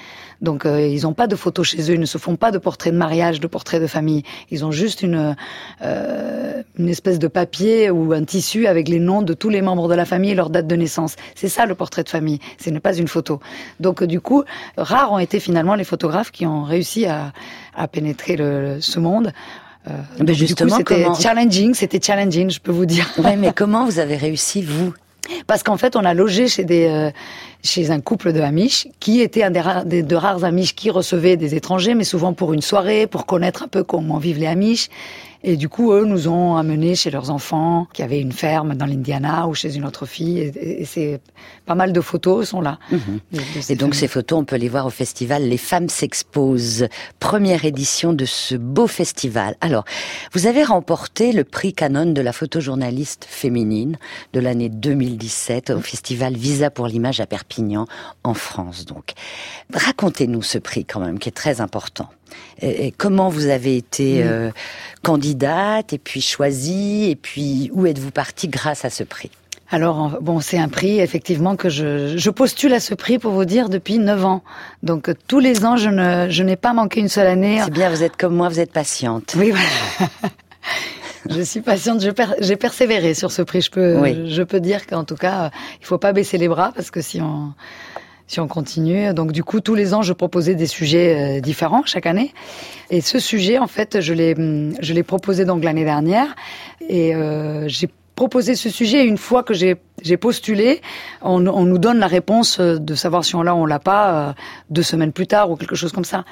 [0.41, 2.59] Donc euh, ils n'ont pas de photos chez eux, ils ne se font pas de
[2.59, 4.23] portrait de mariage, de portrait de famille.
[4.51, 5.37] Ils ont juste une
[5.83, 9.89] euh, une espèce de papier ou un tissu avec les noms de tous les membres
[9.89, 11.17] de la famille et leur date de naissance.
[11.35, 12.39] C'est ça le portrait de famille.
[12.59, 13.41] Ce n'est pas une photo.
[13.81, 14.45] Donc euh, du coup,
[14.77, 17.33] rares ont été finalement les photographes qui ont réussi à,
[17.75, 19.33] à pénétrer le, ce monde.
[19.89, 23.11] Euh, donc, justement, c'était comment- challenging, c'était challenging, je peux vous dire.
[23.19, 24.93] Ouais, mais comment vous avez réussi vous
[25.47, 27.11] Parce qu'en fait, on a logé chez des euh,
[27.63, 30.91] chez un couple de Amish qui était un des, rares, des de rares Amish qui
[30.91, 34.47] recevaient des étrangers, mais souvent pour une soirée, pour connaître un peu comment vivent les
[34.47, 34.89] Amish.
[35.43, 38.85] Et du coup, eux nous ont amenés chez leurs enfants qui avaient une ferme dans
[38.87, 40.39] l'Indiana ou chez une autre fille.
[40.39, 41.21] Et, et c'est
[41.67, 42.79] pas mal de photos sont là.
[42.91, 42.99] de-
[43.33, 44.01] de ces Et donc familles.
[44.01, 46.87] ces photos, on peut les voir au festival Les Femmes s'exposent,
[47.21, 49.57] première édition de ce beau festival.
[49.63, 49.85] Alors,
[50.35, 53.97] vous avez remporté le prix Canon de la photojournaliste féminine
[54.35, 57.87] de l'année 2017 au festival Visa pour l'image à Perpignan,
[58.25, 58.85] en France.
[58.85, 59.13] Donc,
[59.73, 62.09] racontez-nous ce prix quand même, qui est très important.
[62.61, 64.51] Et, et comment vous avez été euh,
[65.03, 69.31] candidate et puis choisie et puis où êtes-vous partie grâce à ce prix?
[69.73, 73.45] Alors, bon, c'est un prix, effectivement, que je, je postule à ce prix pour vous
[73.45, 74.43] dire depuis 9 ans.
[74.83, 77.61] Donc, euh, tous les ans, je ne, je n'ai pas manqué une seule année.
[77.65, 79.35] C'est bien, vous êtes comme moi, vous êtes patiente.
[79.39, 80.11] Oui, voilà.
[81.31, 83.61] je suis patiente, je per- j'ai persévéré sur ce prix.
[83.61, 84.29] Je peux, Oui.
[84.33, 85.49] je peux dire qu'en tout cas, euh,
[85.81, 87.53] il faut pas baisser les bras parce que si on,
[88.31, 91.83] si on continue, donc du coup, tous les ans, je proposais des sujets euh, différents
[91.85, 92.33] chaque année.
[92.89, 96.37] Et ce sujet, en fait, je l'ai, hum, je l'ai proposé donc l'année dernière
[96.89, 100.81] et euh, j'ai proposé ce sujet et une fois que j'ai j'ai postulé,
[101.23, 103.79] on, on nous donne la réponse euh, de savoir si on l'a ou on l'a
[103.79, 104.33] pas euh,
[104.71, 106.25] deux semaines plus tard ou quelque chose comme ça.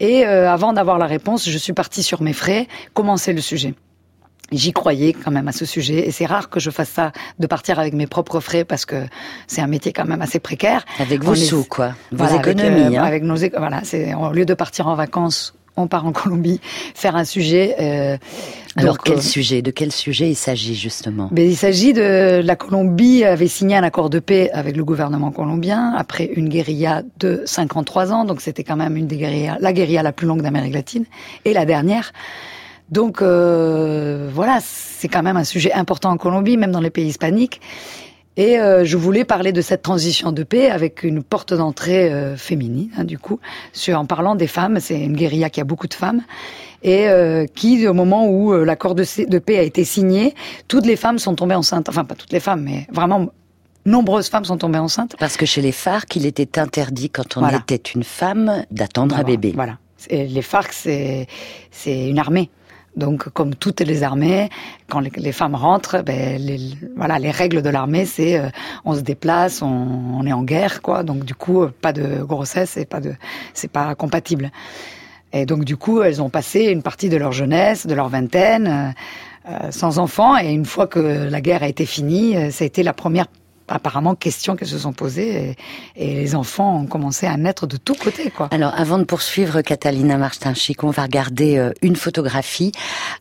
[0.00, 3.74] Et euh, avant d'avoir la réponse, je suis partie sur mes frais, commencer le sujet.
[4.52, 7.46] J'y croyais quand même à ce sujet et c'est rare que je fasse ça de
[7.48, 9.06] partir avec mes propres frais parce que
[9.48, 10.84] c'est un métier quand même assez précaire.
[11.00, 11.88] Avec vos sous, quoi.
[12.12, 12.96] Vos Voilà, avec, économies.
[12.96, 13.04] euh, hein.
[13.04, 16.60] avec nos éco- voilà, c'est au lieu de partir en vacances, on part en Colombie
[16.94, 17.74] faire un sujet.
[17.80, 18.16] euh,
[18.76, 19.62] Alors, donc, quel euh, sujet?
[19.62, 21.28] De quel sujet il s'agit, justement?
[21.32, 25.32] Mais il s'agit de la Colombie avait signé un accord de paix avec le gouvernement
[25.32, 29.72] colombien après une guérilla de 53 ans, donc c'était quand même une des guérillas, la
[29.72, 31.04] guérilla la plus longue d'Amérique latine
[31.44, 32.12] et la dernière.
[32.90, 37.06] Donc euh, voilà, c'est quand même un sujet important en Colombie, même dans les pays
[37.06, 37.60] hispaniques.
[38.38, 42.36] Et euh, je voulais parler de cette transition de paix avec une porte d'entrée euh,
[42.36, 43.40] féminine, hein, du coup,
[43.72, 44.78] sur, en parlant des femmes.
[44.78, 46.22] C'est une guérilla qui a beaucoup de femmes
[46.82, 50.34] et euh, qui, au moment où euh, l'accord de, paix a été signé,
[50.68, 51.88] toutes les femmes sont tombées enceintes.
[51.88, 53.28] Enfin, pas toutes les femmes, mais vraiment
[53.86, 55.16] nombreuses femmes sont tombées enceintes.
[55.18, 57.58] Parce que chez les FARC, il était interdit, quand on Voilà.
[57.58, 59.52] était une femme, d'attendre un bébé.
[59.54, 59.78] Voilà.
[60.10, 61.26] Et les FARC, c'est
[61.86, 62.50] une armée.
[62.96, 64.48] Donc, comme toutes les armées,
[64.88, 66.58] quand les, femmes rentrent, ben, les,
[66.96, 68.48] voilà, les règles de l'armée, c'est euh,
[68.84, 71.02] on se déplace, on, on est en guerre, quoi.
[71.02, 73.14] Donc, du coup, euh, pas de grossesse et pas de,
[73.52, 74.50] c'est pas compatible.
[75.32, 78.66] Et donc, du coup, elles ont passé une partie de leur jeunesse, de leur vingtaine,
[78.66, 80.38] euh, euh, sans enfants.
[80.38, 83.26] Et une fois que la guerre a été finie, euh, ça a été la première
[83.68, 85.56] apparemment questions qu'elles se sont posées
[85.96, 88.48] et, et les enfants ont commencé à naître de tous côtés quoi.
[88.52, 92.72] Alors, avant de poursuivre Catalina Martin-Chic, on va regarder euh, une photographie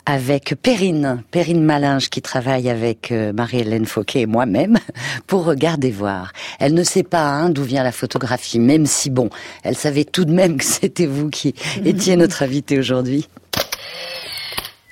[0.05, 4.77] avec Perrine, Perrine Malinge, qui travaille avec euh, Marie-Hélène Fauquet et moi-même
[5.27, 6.31] pour regarder voir.
[6.59, 9.29] Elle ne sait pas hein, d'où vient la photographie, même si, bon,
[9.63, 11.55] elle savait tout de même que c'était vous qui
[11.85, 13.27] étiez notre invité aujourd'hui.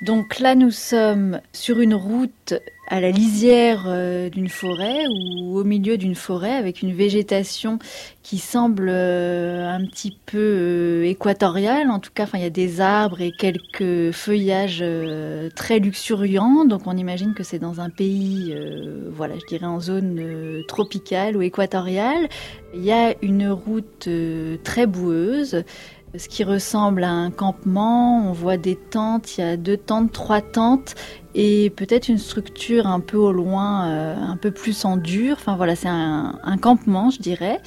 [0.01, 2.53] Donc là, nous sommes sur une route
[2.93, 7.79] à la lisière euh, d'une forêt ou au milieu d'une forêt avec une végétation
[8.21, 11.89] qui semble euh, un petit peu euh, équatoriale.
[11.89, 14.86] En tout cas, il y a des arbres et quelques feuillages
[15.56, 16.65] très luxuriants.
[16.65, 18.56] Donc on imagine que c'est dans un pays,
[19.10, 22.29] voilà, je dirais en zone tropicale ou équatoriale.
[22.75, 24.08] Il y a une route
[24.63, 25.63] très boueuse
[26.15, 28.29] ce qui ressemble à un campement.
[28.29, 30.95] On voit des tentes, il y a deux tentes, trois tentes
[31.35, 35.35] et peut-être une structure un peu au loin, euh, un peu plus en dur.
[35.39, 37.61] Enfin voilà, c'est un, campement, je dirais.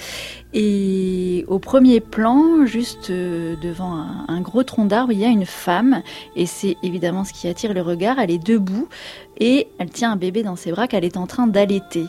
[0.55, 5.29] Et au premier plan, juste euh, devant un, un, gros tronc d'arbre, il y a
[5.29, 6.03] une femme
[6.37, 8.19] et c'est évidemment ce qui attire le regard.
[8.19, 8.89] Elle est debout
[9.39, 12.07] et elle tient un bébé dans ses bras qu'elle est en train d'allaiter.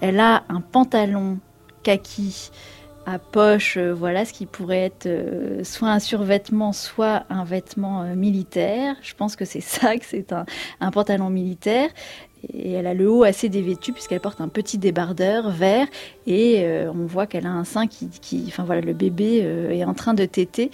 [0.00, 1.38] Elle a un pantalon
[1.82, 2.50] kaki
[3.06, 8.02] à poche, euh, voilà ce qui pourrait être euh, soit un survêtement, soit un vêtement
[8.02, 8.96] euh, militaire.
[9.00, 11.88] Je pense que c'est ça, que c'est un, pantalon militaire.
[12.52, 15.86] Et elle a le haut assez dévêtu puisqu'elle porte un petit débardeur vert
[16.26, 16.64] et
[16.94, 19.38] on voit qu'elle a un sein qui, qui, enfin voilà, le bébé
[19.70, 20.70] est en train de téter.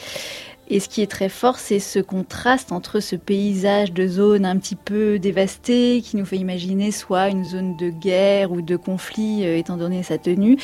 [0.68, 4.58] Et ce qui est très fort, c'est ce contraste entre ce paysage de zone un
[4.58, 9.44] petit peu dévastée, qui nous fait imaginer soit une zone de guerre ou de conflit,
[9.44, 10.58] étant donné sa tenue,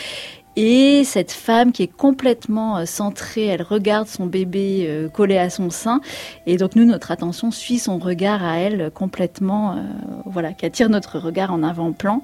[0.61, 5.51] et cette femme qui est complètement euh, centrée, elle regarde son bébé euh, collé à
[5.51, 6.01] son sein.
[6.47, 9.83] Et donc nous, notre attention suit son regard à elle complètement, euh,
[10.27, 12.23] voilà, qui attire notre regard en avant-plan.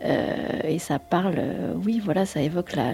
[0.00, 1.42] et ça parle,
[1.84, 2.92] oui, voilà, ça évoque la,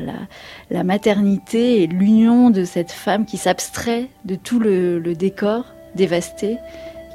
[0.71, 6.57] la, maternité et l'union de cette femme qui s'abstrait de tout le décor dévasté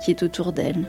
[0.06, 0.86] qui est autour d'elle.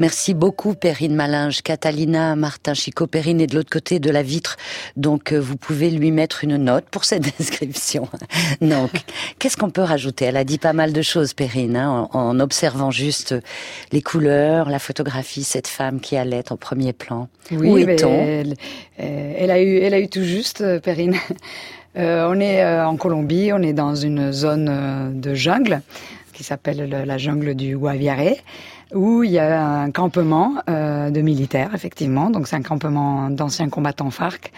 [0.00, 1.62] Merci beaucoup, Perrine Malinge.
[1.62, 4.56] Catalina Martin Chico Perrine est de l'autre côté de la vitre,
[4.96, 8.08] donc euh, vous pouvez lui mettre une note pour cette description.
[8.60, 8.90] donc,
[9.38, 10.24] qu'est-ce qu'on peut rajouter?
[10.24, 13.36] Elle a dit pas mal de choses, Perrine, hein, en, observant juste
[13.92, 17.28] les couleurs, la photographie, cette femme qui allait en premier plan.
[17.52, 18.12] Oui, Où est-on?
[18.12, 18.54] elle,
[18.98, 21.14] euh, elle, a eu, elle a eu tout juste, euh, Perrine.
[21.94, 25.80] on est en Colombie, on est dans une zone de jungle
[26.32, 28.34] qui s'appelle la jungle du Guaviare
[28.94, 32.30] où il y a un campement euh, de militaires, effectivement.
[32.30, 34.52] Donc c'est un campement d'anciens combattants FARC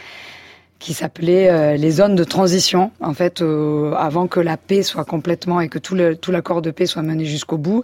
[0.79, 2.90] qui s'appelait euh, les zones de transition.
[3.01, 6.61] En fait, euh, avant que la paix soit complètement et que tout, le, tout l'accord
[6.61, 7.83] de paix soit mené jusqu'au bout,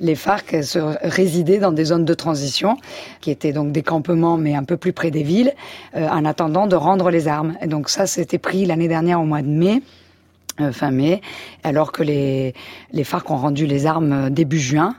[0.00, 2.78] les FARC se résidaient dans des zones de transition,
[3.20, 5.52] qui étaient donc des campements, mais un peu plus près des villes,
[5.94, 7.56] en attendant de rendre les armes.
[7.60, 9.82] Et donc ça, c'était pris l'année dernière au mois de mai
[10.72, 11.22] fin mai,
[11.62, 12.54] alors que les,
[12.92, 14.94] les FARC ont rendu les armes début juin.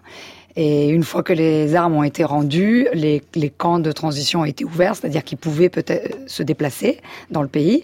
[0.56, 4.46] Et une fois que les armes ont été rendues, les, les camps de transition ont
[4.46, 7.84] été ouverts, c'est-à-dire qu'ils pouvaient peut-être se déplacer dans le pays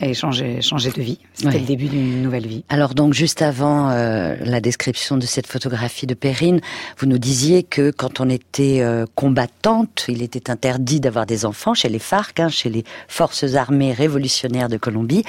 [0.00, 1.18] et changer, changer de vie.
[1.34, 2.64] C'était le début d'une nouvelle vie.
[2.68, 6.60] Alors donc juste avant euh, la description de cette photographie de Perrine,
[6.98, 11.74] vous nous disiez que quand on était euh, combattante, il était interdit d'avoir des enfants
[11.74, 15.24] chez les FARC, hein, chez les forces armées révolutionnaires de Colombie.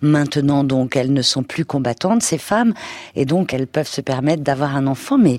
[0.00, 2.74] Maintenant donc elles ne sont plus combattantes ces femmes
[3.16, 5.18] et donc elles peuvent se permettre d'avoir un enfant.
[5.18, 5.38] Mais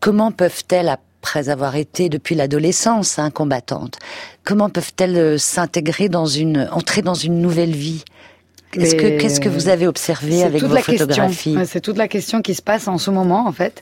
[0.00, 0.88] comment peuvent-elles
[1.24, 3.98] après avoir été depuis l'adolescence hein, combattantes,
[4.44, 8.04] comment peuvent-elles euh, s'intégrer dans une, entrer dans une nouvelle vie?
[8.72, 11.56] Qu'est-ce que, qu'est-ce que vous avez observé avec vos photographies?
[11.64, 13.80] C'est toute la question qui se passe en ce moment, en fait.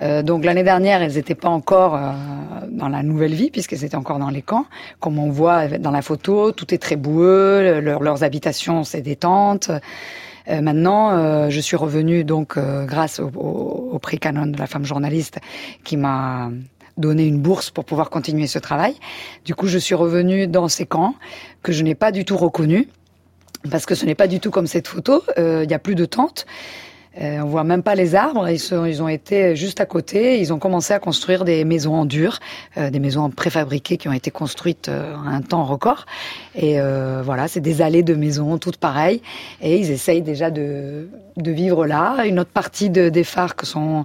[0.00, 2.12] Euh, donc l'année dernière, elles n'étaient pas encore euh,
[2.70, 4.66] dans la nouvelle vie puisqu'elles étaient encore dans les camps.
[5.00, 9.72] Comme on voit dans la photo, tout est très boueux, leurs habitations c'est des tentes.
[10.48, 14.84] Euh, maintenant, je suis revenue donc grâce au, au, au prix Canon de la femme
[14.84, 15.40] journaliste
[15.82, 16.50] qui m'a
[16.96, 18.94] donné une bourse pour pouvoir continuer ce travail.
[19.44, 21.14] Du coup, je suis revenue dans ces camps
[21.62, 22.86] que je n'ai pas du tout reconnus
[23.70, 25.22] parce que ce n'est pas du tout comme cette photo.
[25.38, 26.46] Euh, il n'y a plus de tentes.
[27.20, 28.48] Euh, on voit même pas les arbres.
[28.48, 30.40] Ils, ont été juste à côté.
[30.40, 32.38] Ils ont commencé à construire des maisons en dur,
[32.76, 36.04] euh, des maisons préfabriquées qui ont été construites euh, un temps record.
[36.54, 39.22] Et euh, voilà, c'est des allées de maisons toutes pareilles.
[39.62, 42.24] Et ils essayent déjà de, vivre là.
[42.26, 44.04] Une autre partie de, des phares que sont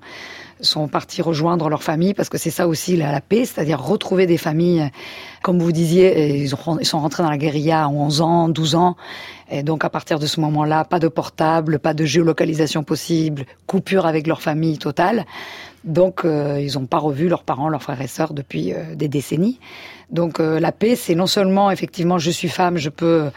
[0.62, 4.38] sont partis rejoindre leur famille parce que c'est ça aussi la, paix, c'est-à-dire retrouver des
[4.38, 4.90] familles.
[5.42, 8.96] Comme vous disiez, ils, ils sont rentrés dans la guérilla à 11 ans, 12 ans.
[9.50, 14.06] Et donc à partir de ce moment-là, pas de portable, pas de géolocalisation possible, coupure
[14.06, 15.26] avec leur famille totale.
[15.84, 19.08] Donc euh, ils n'ont pas revu leurs parents, leurs frères et sœurs depuis euh, des
[19.08, 19.60] décennies.
[20.12, 23.30] Donc euh, la paix, c'est non seulement effectivement je suis femme, je peux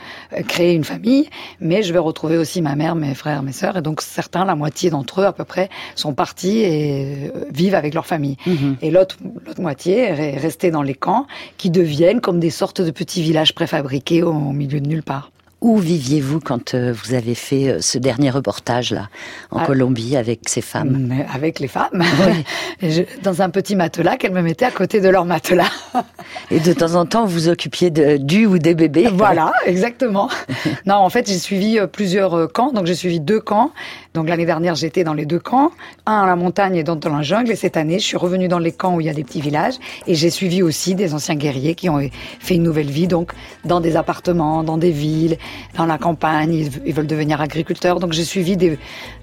[0.49, 1.29] créer une famille,
[1.61, 3.77] mais je vais retrouver aussi ma mère, mes frères, mes sœurs.
[3.77, 7.95] Et donc certains, la moitié d'entre eux à peu près, sont partis et vivent avec
[7.95, 8.37] leur famille.
[8.47, 8.77] Mhm.
[8.83, 9.17] Et l'autre
[9.59, 14.23] moitié est restée dans les camps, qui deviennent comme des sortes de petits villages préfabriqués
[14.23, 15.31] au milieu de nulle part.
[15.65, 19.09] Où viviez-vous quand euh, vous avez fait euh, ce dernier reportage là
[19.51, 19.65] en Ah.
[19.65, 21.11] Colombie avec ces femmes?
[21.33, 22.03] Avec les femmes,
[22.83, 25.71] je- dans un petit matelas qu'elles me mettaient à côté de leur matelas.
[26.51, 30.29] Et de temps en temps, vous occupiez de, du ou des bébés Voilà, exactement.
[30.87, 32.71] non, en fait, j'ai suivi euh, plusieurs camps.
[32.73, 33.71] Donc, j'ai suivi deux camps.
[34.13, 35.71] Donc, l'année dernière, j'étais dans les deux camps.
[36.05, 37.51] Un à la montagne et dans la jungle.
[37.51, 39.41] Et cette année, je suis revenue dans les camps où il y a des petits
[39.41, 39.75] villages.
[40.07, 42.01] Et j'ai suivi aussi des anciens guerriers qui ont
[42.41, 43.07] fait une nouvelle vie.
[43.09, 43.33] Donc,
[43.65, 45.39] dans des appartements, dans des villes,
[45.77, 46.53] dans la campagne.
[46.55, 48.01] Ils, ils veulent devenir agriculteurs.
[48.01, 48.79] Donc, j'ai suivi des,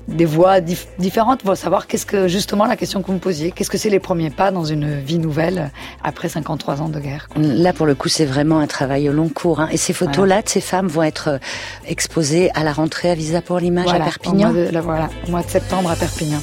[0.08, 3.52] des voies dif- différentes pour savoir qu'est-ce que, justement, la question que vous me posiez.
[3.52, 5.72] Qu'est-ce que c'est les premiers pas dans une vie nouvelle
[6.04, 7.28] après 53 ans de guerre?
[7.30, 7.42] quoi.
[7.42, 9.60] Là, pour le coup, c'est vraiment un travail au long cours.
[9.60, 9.70] hein.
[9.72, 11.38] Et ces photos-là de ces femmes vont être euh,
[11.88, 14.50] exposées à la rentrée à Visa pour l'image Voilà, à Perpignan.
[14.50, 16.40] Au mois de, là, voilà, au mois de septembre à Perpignan.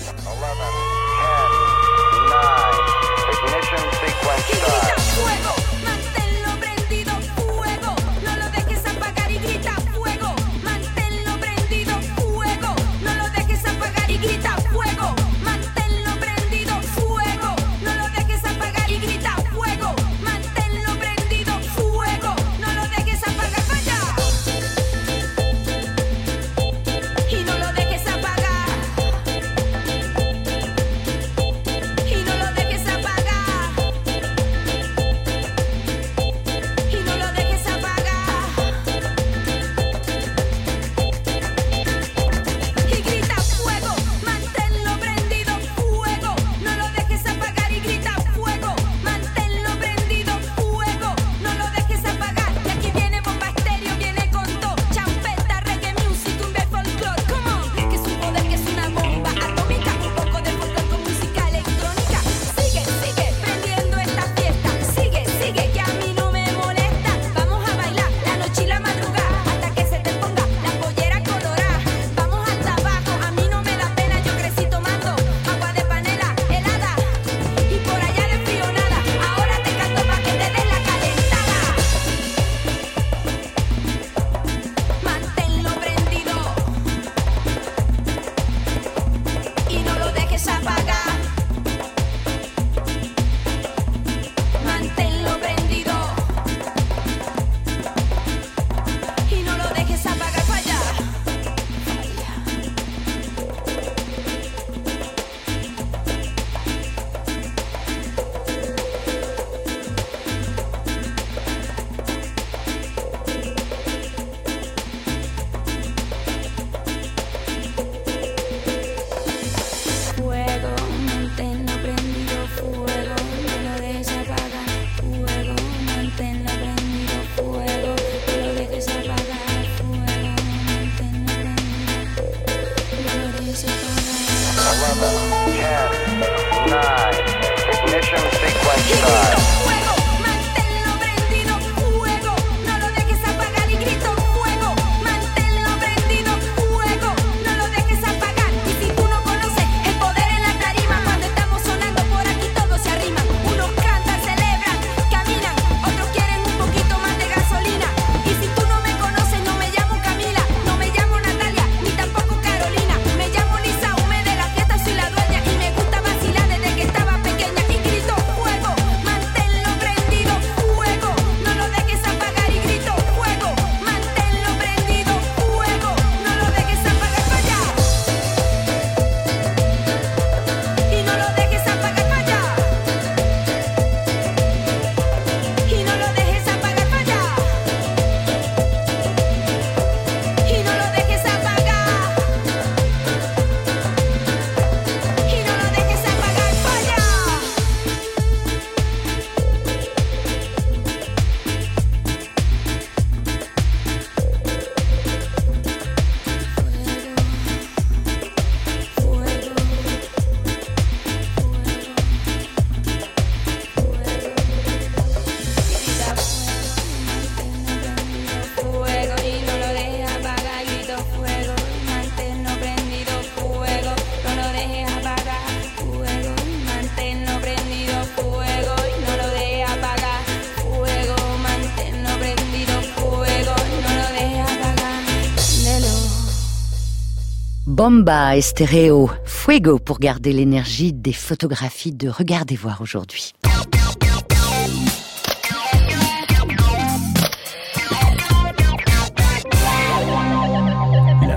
[237.88, 243.32] Bomba et stéréo, fuego pour garder l'énergie des photographies de Regardez voir aujourd'hui.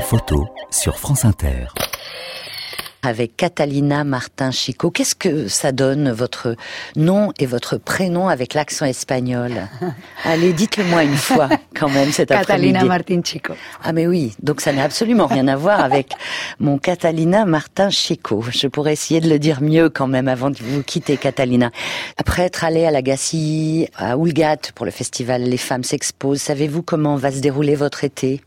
[0.01, 1.67] photo sur France Inter
[3.03, 4.91] avec Catalina Martin Chico.
[4.91, 6.55] Qu'est-ce que ça donne, votre
[6.95, 9.67] nom et votre prénom avec l'accent espagnol?
[10.23, 12.73] Allez, dites-le-moi une fois, quand même, cet après-midi.
[12.73, 13.53] Catalina Martin Chico.
[13.83, 16.13] Ah mais oui, donc ça n'a absolument rien à voir avec
[16.59, 18.43] mon Catalina Martin Chico.
[18.49, 21.71] Je pourrais essayer de le dire mieux quand même avant de vous quitter, Catalina.
[22.17, 26.83] Après être allée à la Gacilly, à Oulgat pour le festival Les Femmes s'exposent, savez-vous
[26.83, 28.41] comment va se dérouler votre été?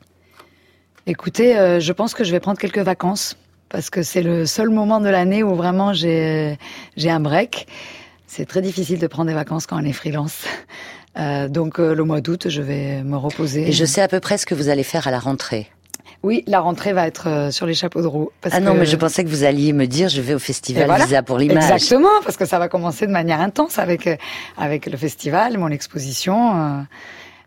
[1.06, 3.36] Écoutez, euh, je pense que je vais prendre quelques vacances
[3.68, 6.58] parce que c'est le seul moment de l'année où vraiment j'ai
[6.96, 7.66] j'ai un break.
[8.26, 10.44] C'est très difficile de prendre des vacances quand on est freelance.
[11.16, 13.68] Euh, donc euh, le mois d'août, je vais me reposer.
[13.68, 15.70] Et je sais à peu près ce que vous allez faire à la rentrée.
[16.24, 18.30] Oui, la rentrée va être euh, sur les chapeaux de roue.
[18.40, 18.78] Parce ah non, que...
[18.78, 21.04] mais je pensais que vous alliez me dire je vais au festival voilà.
[21.04, 21.62] Visa pour l'image.
[21.62, 24.08] Exactement, parce que ça va commencer de manière intense avec
[24.56, 26.84] avec le festival, mon exposition.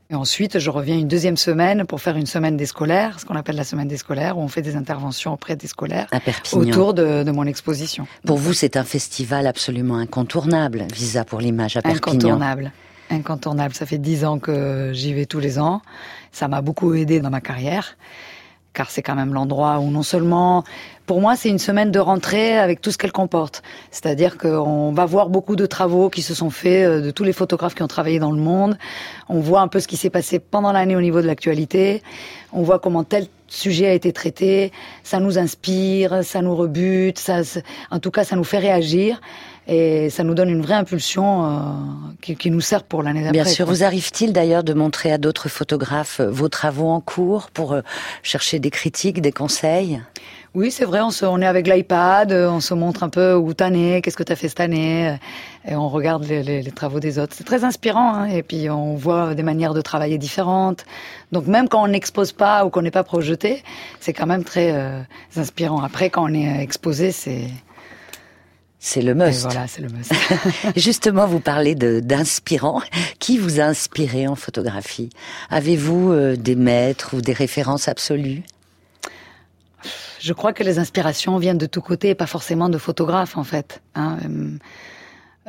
[0.09, 3.35] Et ensuite, je reviens une deuxième semaine pour faire une semaine des scolaires, ce qu'on
[3.35, 6.07] appelle la semaine des scolaires, où on fait des interventions auprès des scolaires
[6.53, 8.07] autour de, de, mon exposition.
[8.25, 12.13] Pour vous, c'est un festival absolument incontournable, Visa pour l'image à Perpignan.
[12.13, 12.71] Incontournable.
[13.09, 13.73] Incontournable.
[13.73, 15.81] Ça fait dix ans que j'y vais tous les ans.
[16.31, 17.97] Ça m'a beaucoup aidé dans ma carrière
[18.77, 20.63] car c'est quand même l'endroit où non seulement,
[21.07, 23.63] pour moi, c'est une semaine de rentrée avec tout ce qu'elle comporte.
[23.89, 27.33] C'est-à-dire qu'on va voir beaucoup de travaux qui se sont faits euh, de tous les
[27.33, 28.77] photographes qui ont travaillé dans le monde.
[29.29, 32.03] On voit un peu ce qui s'est passé pendant l'année au niveau de l'actualité.
[32.53, 34.71] On voit comment tel sujet a été traité.
[35.03, 37.41] Ça nous inspire, ça nous rebute, ça,
[37.91, 39.21] en tout cas, ça nous fait réagir
[39.67, 41.49] et ça nous donne une vraie impulsion euh,
[42.21, 43.43] qui, qui, nous sert pour l'année d'après.
[43.43, 43.65] Bien sûr.
[43.65, 43.73] Quoi.
[43.73, 47.81] Vous arrive-t-il d'ailleurs de montrer à d'autres photographes euh, vos travaux en cours pour euh,
[48.23, 50.01] chercher des critiques, des conseils?
[50.57, 53.53] Oui, c'est vrai, on, se, on est avec l'iPad, on se montre un peu où
[53.53, 55.15] t'en es, qu'est-ce que t'as fait cette année,
[55.67, 57.35] et on regarde les, les, les travaux des autres.
[57.37, 60.83] C'est très inspirant, hein, et puis on voit des manières de travailler différentes.
[61.31, 63.61] Donc même quand on n'expose pas ou qu'on n'est pas projeté,
[63.99, 64.99] c'est quand même très euh,
[65.35, 65.83] inspirant.
[65.83, 67.49] Après, quand on est exposé, c'est
[68.79, 69.41] c'est le must.
[69.41, 70.11] Et voilà, c'est le must.
[70.75, 72.81] Justement, vous parlez d'inspirant.
[73.19, 75.11] Qui vous a inspiré en photographie?
[75.51, 78.41] Avez-vous euh, des maîtres ou des références absolues?
[80.19, 83.43] Je crois que les inspirations viennent de tous côtés, et pas forcément de photographes en
[83.43, 83.81] fait.
[83.95, 84.17] Hein.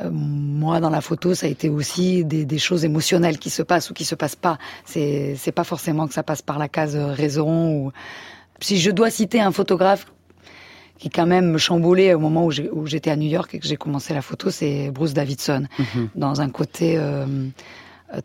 [0.01, 3.61] Euh, moi, dans la photo, ça a été aussi des, des, choses émotionnelles qui se
[3.63, 4.57] passent ou qui se passent pas.
[4.85, 7.91] C'est c'est pas forcément que ça passe par la case raison ou.
[8.61, 10.05] Si je dois citer un photographe
[10.97, 13.77] qui quand même me chamboulait au moment où j'étais à New York et que j'ai
[13.77, 16.07] commencé la photo, c'est Bruce Davidson, mm -hmm.
[16.15, 17.25] dans un côté euh,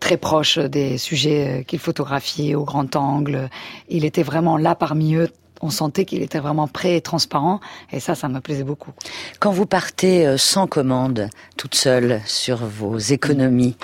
[0.00, 3.48] très proche des sujets qu'il photographiait au grand angle.
[3.88, 5.30] Il était vraiment là parmi eux.
[5.64, 7.58] On sentait qu'il était vraiment prêt et transparent,
[7.90, 8.92] et ça, ça me plaisait beaucoup.
[9.40, 13.74] Quand vous partez euh, sans commande, toute seule, sur vos économies,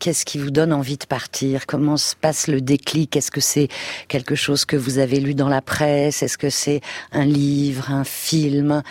[0.00, 1.66] qu'est-ce qui vous donne envie de partir?
[1.66, 3.16] Comment se passe le déclic?
[3.16, 3.68] Est-ce que c'est
[4.08, 6.24] quelque chose que vous avez lu dans la presse?
[6.24, 6.80] Est-ce que c'est
[7.12, 8.82] un livre, un film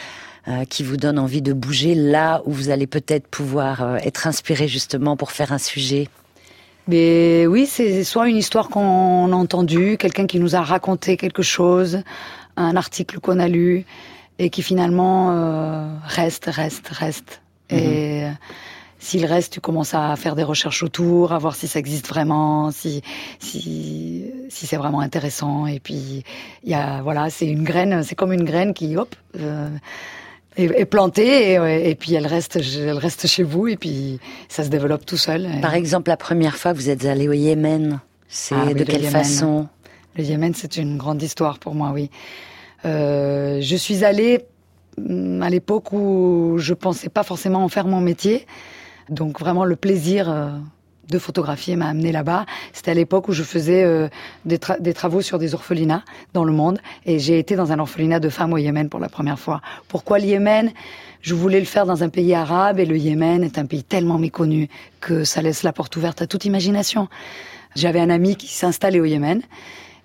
[0.48, 4.28] euh, qui vous donne envie de bouger là où vous allez peut-être pouvoir euh, être
[4.28, 6.08] inspiré justement pour faire un sujet?
[6.90, 11.44] Mais oui, c'est soit une histoire qu'on a entendue, quelqu'un qui nous a raconté quelque
[11.44, 12.02] chose,
[12.58, 13.86] un article qu'on a lu
[14.40, 17.42] et qui finalement euh, reste, reste, reste.
[17.70, 18.24] Et
[18.98, 22.72] s'il reste, tu commences à faire des recherches autour, à voir si ça existe vraiment,
[22.72, 23.04] si
[23.38, 25.68] si si c'est vraiment intéressant.
[25.68, 26.24] Et puis
[26.64, 29.16] il y a voilà, c'est une graine, c'est comme une graine qui hop.
[29.40, 29.70] Euh,
[30.64, 34.70] est, plantée et, et, puis elle reste, elle reste chez vous et puis ça se
[34.70, 35.48] développe tout seul.
[35.62, 38.84] Par exemple, la première fois que vous êtes allé au Yémen, c'est ah, oui, de
[38.84, 39.68] quelle façon?
[40.16, 42.10] Le Yémen, c'est une grande histoire pour moi, oui.
[42.86, 44.46] Euh, je suis allée
[44.98, 48.46] mm, à l'époque où je pensais pas forcément en faire mon métier,
[49.10, 50.30] donc vraiment le plaisir.
[50.30, 50.50] Euh,
[51.10, 52.46] de photographier m'a amené là-bas.
[52.74, 54.08] C'était à l'époque où je faisais euh,
[54.46, 56.04] des, tra des, travaux sur des orphelinats
[56.34, 59.10] dans le monde et j'ai été dans un orphelinat de femmes au Yémen pour la
[59.10, 59.62] première fois.
[59.88, 60.72] Pourquoi le Yémen?
[61.22, 64.18] Je voulais le faire dans un pays arabe et le Yémen est un pays tellement
[64.18, 64.70] méconnu
[65.02, 67.10] que ça laisse la porte ouverte à toute imagination.
[67.76, 69.42] J'avais un ami qui s'installait au Yémen.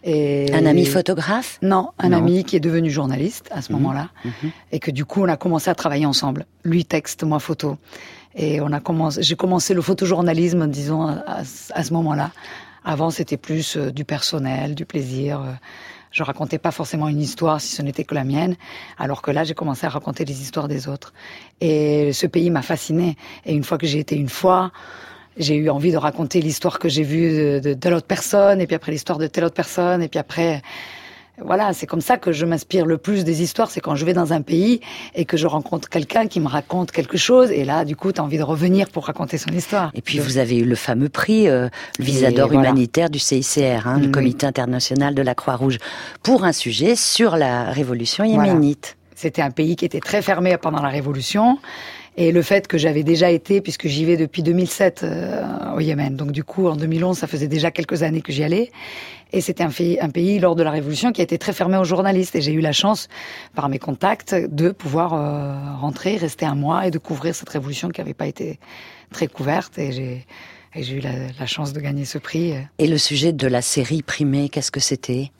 [0.02, 0.52] Et...
[0.52, 1.58] Un ami photographe?
[1.62, 2.18] Non, un non.
[2.18, 3.76] ami qui est devenu journaliste à ce mmh.
[3.76, 4.10] moment-là.
[4.24, 4.30] Mmh.
[4.72, 6.44] Et que du coup, on a commencé à travailler ensemble.
[6.62, 7.78] Lui texte, moi photo.
[8.36, 12.30] Et on a commencé, j'ai commencé le photojournalisme, disons, à, ce moment-là.
[12.84, 15.40] Avant, c'était plus euh, du personnel, du plaisir.
[15.40, 15.52] Euh,
[16.10, 18.56] je racontais pas forcément une histoire si ce n'était que la mienne,
[18.98, 21.12] alors que là, j'ai commencé à raconter les histoires des autres.
[21.60, 23.16] Et ce pays m'a fasciné.
[23.46, 24.70] Et une fois que j'ai été une fois,
[25.36, 28.66] j'ai eu envie de raconter l'histoire que j'ai vue de, de, de l'autre personne, et
[28.66, 30.62] puis après l'histoire de telle autre personne, et puis après,
[31.42, 34.12] voilà, c'est comme ça que je m'inspire le plus des histoires, c'est quand je vais
[34.12, 34.80] dans un pays
[35.14, 38.20] et que je rencontre quelqu'un qui me raconte quelque chose, et là, du coup, tu
[38.20, 39.90] as envie de revenir pour raconter son histoire.
[39.94, 41.68] Et puis, vous avez eu le fameux prix, euh,
[41.98, 45.78] le visa d'or humanitaire du CICR, hein, le Comité international de la Croix-Rouge,
[46.22, 48.96] pour un sujet sur la révolution yéménite.
[49.16, 51.58] C'était un pays qui était très fermé pendant la révolution.
[52.16, 56.14] Et le fait que j'avais déjà été, puisque j'y vais depuis 2007 euh, au Yémen,
[56.14, 58.70] donc du coup en 2011, ça faisait déjà quelques années que j'y allais,
[59.32, 61.76] et c'était un pays, un pays lors de la Révolution qui a été très fermé
[61.76, 62.36] aux journalistes.
[62.36, 63.08] Et j'ai eu la chance,
[63.56, 67.88] par mes contacts, de pouvoir euh, rentrer, rester un mois et de couvrir cette Révolution
[67.88, 68.60] qui n'avait pas été
[69.10, 69.76] très couverte.
[69.78, 70.26] Et j'ai
[70.76, 72.54] j'ai eu la, la, chance de gagner ce prix.
[72.78, 75.30] Et le sujet de la série primée, qu'est-ce que c'était?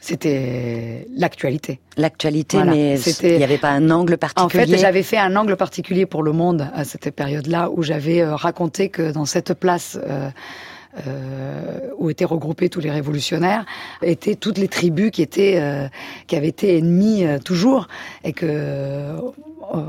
[0.00, 1.78] C'était l'actualité.
[1.98, 4.64] L'actualité, mais il n'y avait pas un angle particulier.
[4.64, 8.22] En fait, j'avais fait un angle particulier pour le Monde à cette période-là, où j'avais
[8.22, 10.30] euh, raconté que dans cette place euh,
[11.06, 13.66] euh, où étaient regroupés tous les révolutionnaires,
[14.02, 15.86] étaient toutes les tribus qui étaient euh,
[16.26, 17.86] qui avaient été ennemies toujours,
[18.24, 19.14] et que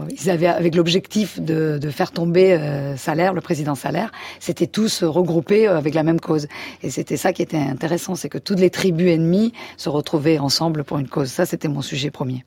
[0.10, 5.68] ils avaient avec l'objectif de, faire tomber euh, Salaire, le président Salaire, c'était tous regroupés
[5.68, 6.48] avec la même cause.
[6.84, 10.84] Et c'était ça qui était intéressant, c'est que toutes les tribus ennemies se retrouvaient ensemble
[10.84, 11.30] pour une cause.
[11.30, 12.46] Ça, c'était mon sujet premier.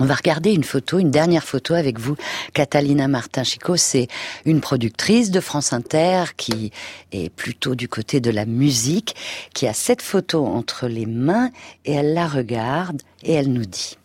[0.00, 2.16] On va regarder une photo, une dernière photo avec vous,
[2.52, 3.76] Catalina Martin-Chico.
[3.76, 4.08] C'est
[4.44, 6.72] une productrice de France Inter qui
[7.12, 9.14] est plutôt du côté de la musique,
[9.54, 11.50] qui a cette photo entre les mains
[11.84, 13.96] et elle la regarde et elle nous dit.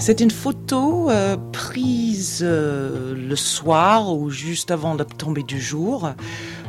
[0.00, 6.12] C'est une photo euh, prise euh, le soir ou juste avant de tomber du jour.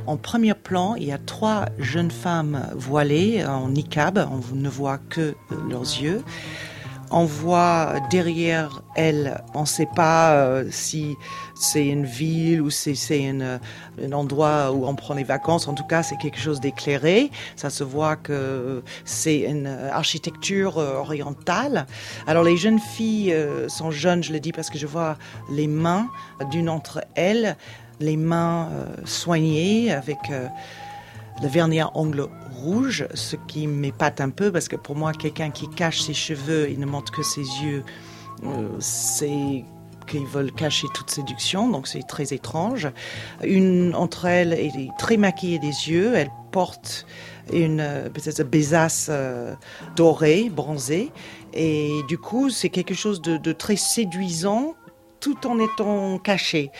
[0.08, 4.28] En premier plan, il y a trois jeunes femmes voilées en niqab.
[4.32, 5.36] On ne voit que euh,
[5.70, 6.24] leurs yeux
[7.12, 11.16] on voit derrière elle, on ne sait pas euh, si
[11.56, 13.60] c'est une ville ou si c'est un
[14.12, 15.68] endroit où on prend les vacances.
[15.68, 17.32] En tout cas, c'est quelque chose d'éclairé.
[17.56, 21.88] Ça se voit que c'est une architecture euh, orientale.
[22.28, 25.18] Alors les jeunes filles euh, sont jeunes, je le dis parce que je vois
[25.52, 26.08] les mains
[26.52, 27.58] d'une d'entre elles,
[28.00, 28.70] les mains
[29.06, 30.20] soignées avec
[31.42, 32.28] le vernis à ongles
[32.60, 36.70] rouge, ce qui m'épate un peu parce que pour moi, quelqu'un qui cache ses cheveux,
[36.70, 37.84] il ne montre que ses yeux,
[38.44, 39.64] euh, c'est
[40.08, 42.90] qu'ils veulent cacher toute séduction, donc c'est très étrange.
[43.44, 47.06] Une entre elles est très maquillée des yeux, elle porte
[47.54, 49.54] une peut-être besace euh,
[49.96, 51.12] dorée, bronzée,
[51.54, 54.76] et du coup c'est quelque chose de, de très séduisant
[55.20, 56.72] tout en étant caché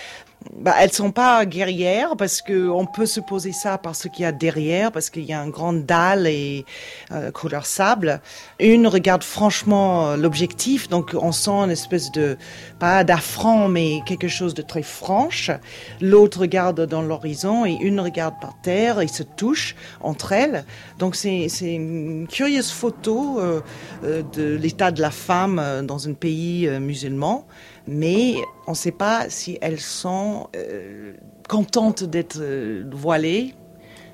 [0.56, 4.24] bah, elles sont pas guerrières parce que on peut se poser ça par ce qu'il
[4.24, 6.66] y a derrière, parce qu'il y a un grand dalle et
[7.12, 8.22] euh, couleur sable.
[8.60, 12.38] Une regarde franchement euh, l'objectif, donc on sent une espèce de
[12.80, 15.52] pas d'affront, mais quelque chose de très franche.
[16.00, 20.64] L'autre regarde dans l'horizon et une regarde par terre et se touche entre elles.
[21.00, 23.62] Donc c'est c'est une curieuse photo euh,
[24.04, 27.46] euh de l'état de la femme euh, dans un pays musulman
[27.90, 28.36] mais
[28.68, 31.14] on ne sait pas si elles sont euh,
[31.48, 33.56] contentes d'être euh, voilées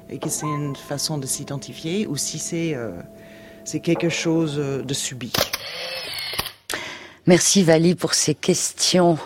[0.10, 2.92] et que c'est une façon de s'identifier ou si c'est euh,
[3.64, 5.34] c'est quelque chose de subi.
[7.26, 9.18] Merci Vali pour ces questions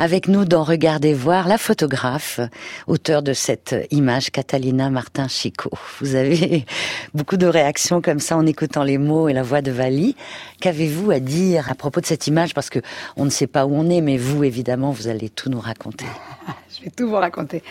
[0.00, 2.40] avec nous dans Regardez voir la photographe,
[2.86, 5.70] auteur de cette image, Catalina Martin Chico.
[6.00, 6.64] Vous avez
[7.14, 10.16] beaucoup de réactions comme ça en écoutant les mots et la voix de Vali.
[10.60, 12.54] Qu'avez-vous à dire à propos de cette image?
[12.54, 12.78] Parce que
[13.16, 16.06] on ne sait pas où on est, mais vous, évidemment, vous allez tout nous raconter.
[16.78, 17.62] Je vais tout vous raconter.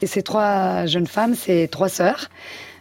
[0.00, 2.30] Et ces trois jeunes femmes, c'est trois sœurs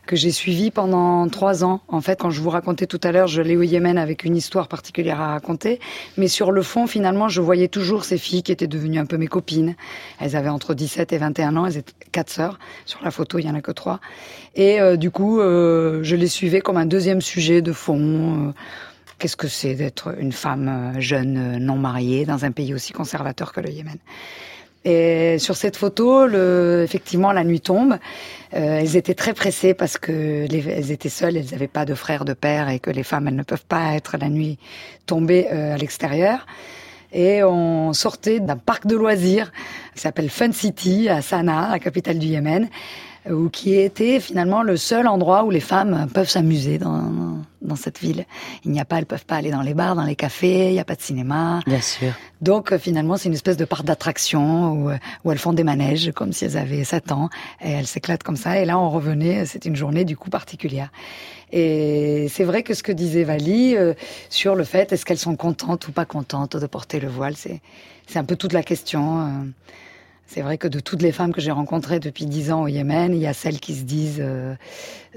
[0.06, 1.82] que j'ai suivi pendant trois ans.
[1.88, 4.36] En fait, quand je vous racontais tout à l'heure, je l'ai au Yémen avec une
[4.36, 5.80] histoire particulière à raconter.
[6.18, 9.18] Mais sur le fond, finalement, je voyais toujours ces filles qui étaient devenues un peu
[9.18, 9.76] mes copines.
[10.20, 11.66] Elles avaient entre 17 et 21 ans.
[11.66, 12.60] Elles étaient quatre sœurs.
[12.86, 13.99] Sur la photo, il y en a que trois.
[14.56, 18.47] Et euh, du coup, euh, je les suivais comme un deuxième sujet de fond.
[18.49, 18.51] Euh,
[19.20, 23.62] qu'est-ce que c'est d'être une femme jeune, non mariée, dans un pays aussi conservateur que
[23.62, 23.97] le Yémen
[24.86, 27.93] et sur cette photo, le, effectivement, la nuit tombe.
[28.53, 31.95] Euh, elles étaient très pressées parce que les, elles étaient seules, elles n'avaient pas de
[31.95, 34.59] frère, de père, et que les femmes, elles ne peuvent pas être la nuit
[35.05, 36.45] tombée euh, à l'extérieur.
[37.13, 39.51] Et on sortait d'un parc de loisirs
[39.95, 42.67] qui s'appelle Fun City à Sanaa, la capitale du Yémen
[43.30, 47.99] ou qui était finalement le seul endroit où les femmes peuvent s'amuser dans, dans cette
[47.99, 48.26] ville.
[48.65, 50.74] Il n'y a pas, elles peuvent pas aller dans les bars, dans les cafés, il
[50.74, 51.61] n'y a pas de cinéma.
[51.65, 52.13] Bien sûr.
[52.41, 54.91] Donc euh, finalement, c'est une espèce de parc d'attraction où,
[55.24, 57.30] où elles font des manèges comme si elles avaient 7 ans
[57.61, 58.59] et elles s'éclatent comme ça.
[58.59, 60.91] Et là, on revenait, c'est une journée du coup particulière.
[61.51, 63.93] Et c'est vrai que ce que disait Vali euh,
[64.30, 67.61] sur le fait, est-ce qu'elles sont contentes ou pas contentes de porter le voile, c'est
[68.07, 69.21] c'est un peu toute la question.
[69.21, 69.30] Euh,
[70.26, 73.13] C'est vrai que de toutes les femmes que j'ai rencontrées depuis dix ans au Yémen,
[73.13, 74.55] il y a celles qui se disent euh,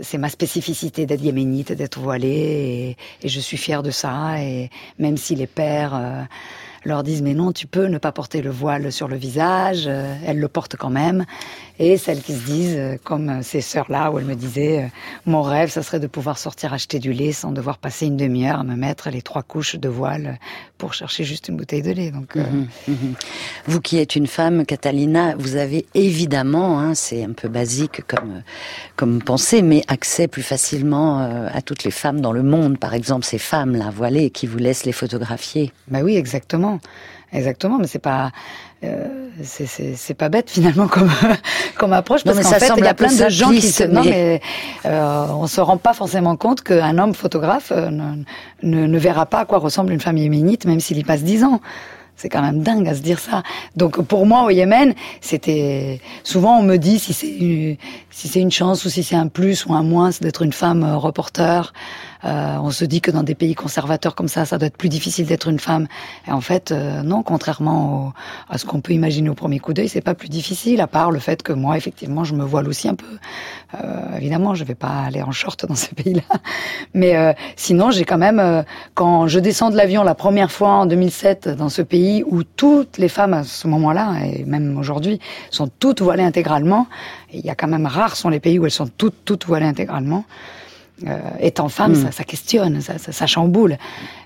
[0.03, 4.43] c'est ma spécificité d'être yéménite, d'être voilée, et, je suis fière de ça.
[4.43, 6.23] Et même si les pères euh,
[6.85, 10.15] leur disent mais non, tu peux ne pas porter le voile sur le visage, euh,
[10.27, 11.25] elles le portent quand même.
[11.79, 14.89] Et celles qui se disent, euh, comme ces sœurs-là, où elles me disaient, euh,
[15.27, 18.61] mon rêve, ça serait de pouvoir sortir acheter du lait sans devoir passer une demi-heure
[18.61, 20.39] à me mettre les trois couches de voile
[20.79, 22.11] pour chercher juste une bouteille de lait.
[22.11, 22.95] Donc, mmh, mmh.
[23.67, 28.43] Vous qui êtes une femme, Catalina, vous avez évidemment, hein, c'est un peu basique comme,
[28.97, 32.79] comme pensée, mais accès plus facilement à toutes les femmes dans le monde.
[32.79, 35.73] Par exemple, ces femmes-là voilées qui vous laissent les photographier.
[35.89, 36.81] Bah oui, exactement.
[37.33, 38.31] Exactement, mais c'est pas
[38.85, 41.11] euh, c'est pas bête finalement comme
[41.77, 44.41] comme approche parce qu'en fait il y a plein de gens qui se non mais
[44.85, 48.23] euh, on se rend pas forcément compte qu'un homme photographe euh, ne,
[48.63, 51.43] ne, ne, verra pas à quoi ressemble une femme yéménite même s'il y passe dix
[51.43, 51.61] ans.
[52.17, 53.43] C'est quand même dingue à se dire ça.
[53.77, 57.77] Donc pour moi au Yémen, c'était souvent on me dit si c'est une,
[58.11, 60.83] si c'est une chance ou si c'est un plus ou un moins d'être une femme
[60.83, 61.75] euh, reporter.
[62.25, 64.89] Euh, on se dit que dans des pays conservateurs comme ça, ça doit être plus
[64.89, 65.87] difficile d'être une femme.
[66.27, 68.13] Et en fait, euh, non, contrairement au,
[68.49, 71.11] à ce qu'on peut imaginer au premier coup d'œil, c'est pas plus difficile, à part
[71.11, 73.07] le fait que moi, effectivement, je me voile aussi un peu.
[73.75, 76.23] Euh, évidemment, je vais pas aller en short dans ces pays-là.
[76.95, 78.63] Mais euh, sinon, j'ai quand même, euh,
[78.95, 82.99] quand je descends de l'avion la première fois en 2007 dans ce pays où toutes
[82.99, 86.87] les femmes à ce moment-là, et même aujourd'hui, sont toutes voilées intégralement,
[87.33, 89.67] il y a quand même rares sont les pays où elles sont toutes, toutes voilées
[89.67, 90.25] intégralement.
[91.07, 92.05] Euh, étant femme, mm.
[92.07, 93.77] ça, ça, questionne, ça, ça, ça, chamboule.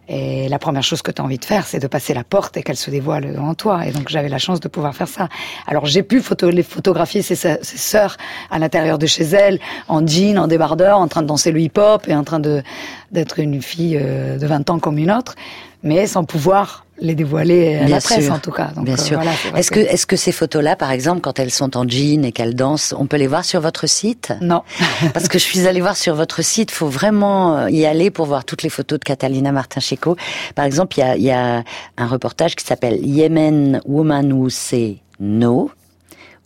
[0.08, 2.56] Et la première chose que tu as envie de faire, c'est de passer la porte
[2.56, 3.86] et qu'elle se dévoile devant toi.
[3.86, 5.28] Et donc j'avais la chance de pouvoir faire ça.
[5.66, 8.16] Alors j'ai pu photo les photographier ses, ses sœurs
[8.52, 9.58] à l'intérieur de chez elles,
[9.88, 12.62] en jean, en débardeur, en train de danser le hip-hop et en train de
[13.10, 15.34] d'être une fille euh, de 20 ans comme une autre,
[15.82, 18.34] mais sans pouvoir les dévoiler à bien la presse sûr.
[18.34, 18.70] en tout cas.
[18.74, 19.16] Donc, bien euh, sûr.
[19.16, 22.32] Voilà, est-ce que, est-ce que ces photos-là, par exemple, quand elles sont en jean et
[22.32, 24.32] qu'elles dansent, on peut les voir sur votre site?
[24.40, 24.62] Non.
[25.14, 28.44] Parce que je suis allée voir sur votre site, faut vraiment y aller pour voir
[28.44, 30.16] toutes les photos de Catalina Martin-Checo.
[30.54, 31.64] Par exemple, il y a, y a
[31.96, 35.70] un reportage qui s'appelle Yemen Woman Who Say No,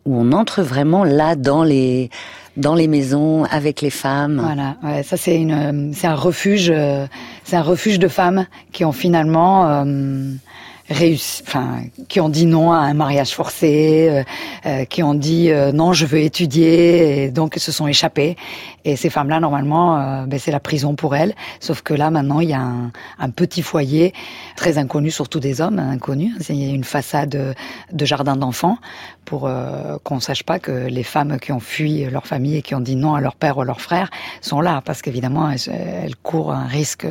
[0.05, 2.11] où on entre vraiment là dans les
[2.57, 4.41] dans les maisons avec les femmes.
[4.43, 7.07] Voilà, ouais, ça c'est une, c'est un refuge, euh,
[7.45, 9.85] c'est un refuge de femmes qui ont finalement euh,
[10.89, 14.23] réussi, enfin, qui ont dit non à un mariage forcé, euh,
[14.67, 18.37] euh, qui ont dit euh, non, je veux étudier, et donc se sont échappées.
[18.85, 21.35] Et ces femmes-là, normalement, euh, ben, c'est la prison pour elles.
[21.61, 24.13] Sauf que là, maintenant, il y a un, petit foyer
[24.57, 26.35] très inconnu, surtout des hommes hein, inconnus.
[26.49, 27.57] A une façade
[27.93, 28.79] de jardin d'enfants
[29.25, 32.75] pour euh, qu'on sache pas que les femmes qui ont fui leur famille et qui
[32.75, 34.11] ont dit non à leur père ou à leur frère
[34.43, 37.07] sont là, parce qu'évidemment, elles, elles courent un risque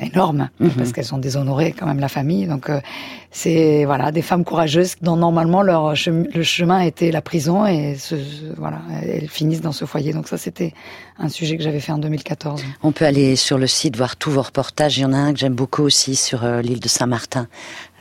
[0.00, 0.70] énorme Mhm.
[0.70, 2.46] parce qu'elles ont déshonoré quand même la famille.
[2.46, 2.80] Donc euh,
[3.30, 7.96] c'est voilà des femmes courageuses dont normalement leur chem le chemin était la prison et
[7.98, 8.14] ce,
[8.56, 10.12] voilà elles finissent dans ce foyer.
[10.12, 10.72] Donc ça c'était
[11.18, 12.62] un sujet que j'avais fait en 2014.
[12.82, 14.98] On peut aller sur le site voir tous vos reportages.
[14.98, 17.48] Il y en a un que j'aime beaucoup aussi sur euh, l'île de Saint-Martin,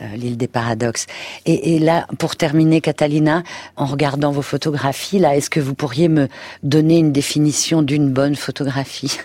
[0.02, 1.08] euh, l'île des paradoxes.
[1.46, 3.44] Et, et, là, pour terminer, Catalina,
[3.76, 6.28] en regardant vos photographies, là, est-ce que vous pourriez me
[6.64, 9.18] donner une définition d'une bonne photographie?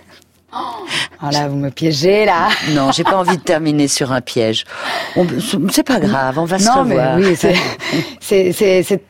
[0.55, 2.49] Ah là, vous me piégez là.
[2.71, 4.65] Non, j'ai pas envie de terminer sur un piège.
[5.71, 7.17] C'est pas grave, on va se non, revoir.
[7.17, 7.37] Mais oui,
[8.21, 9.03] c'est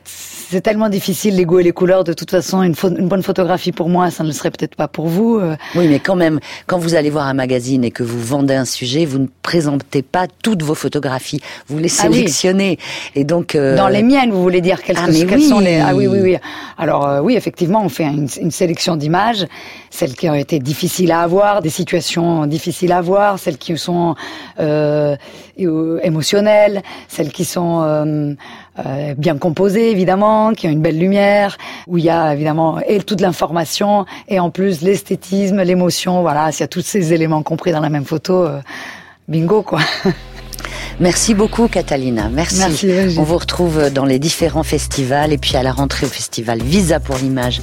[0.49, 2.03] c'est tellement difficile les goûts et les couleurs.
[2.03, 4.87] De toute façon, une, une, bonne photographie pour moi, ça ne le serait peut-être pas
[4.87, 5.37] pour vous.
[5.37, 5.55] euh.
[5.75, 8.65] Oui, mais quand même, quand vous allez voir un magazine et que vous vendez un
[8.65, 11.41] sujet, vous ne présentez pas toutes vos photographies.
[11.67, 12.13] Vous les Ah oui.
[12.15, 12.77] sélectionnez.
[13.15, 13.75] Et donc euh...
[13.75, 15.47] Dans les miennes, vous voulez dire quelles, Ah, quelles oui.
[15.47, 16.37] sont les Ah oui, oui, oui.
[16.77, 19.45] Alors euh, oui, effectivement, on fait une, une sélection d'images,
[19.89, 24.15] celles qui ont été difficiles à avoir, des situations difficiles à avoir, celles qui sont
[24.59, 25.15] euh,
[25.59, 28.35] euh, émotionnelles, celles qui sont
[28.79, 31.57] euh, bien composées évidemment, qui ont une belle lumière,
[31.87, 36.21] où il y a évidemment et toute l'information et en plus l'esthétisme, l'émotion.
[36.21, 38.59] Voilà, s'il y a tous ces éléments compris dans la même photo, euh,
[39.27, 39.79] bingo quoi.
[40.99, 42.29] Merci beaucoup, Catalina.
[42.29, 42.59] Merci.
[42.59, 43.17] Merci.
[43.17, 46.99] On vous retrouve dans les différents festivals et puis à la rentrée au festival Visa
[46.99, 47.61] pour l'image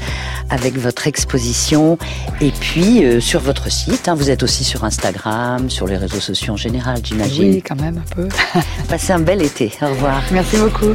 [0.49, 1.99] avec votre exposition.
[2.41, 6.21] Et puis euh, sur votre site, hein, vous êtes aussi sur Instagram, sur les réseaux
[6.21, 7.55] sociaux en général, j'imagine.
[7.55, 8.29] Oui, quand même un peu.
[8.89, 9.73] Passez un bel été.
[9.83, 10.23] Au revoir.
[10.33, 10.95] Merci beaucoup.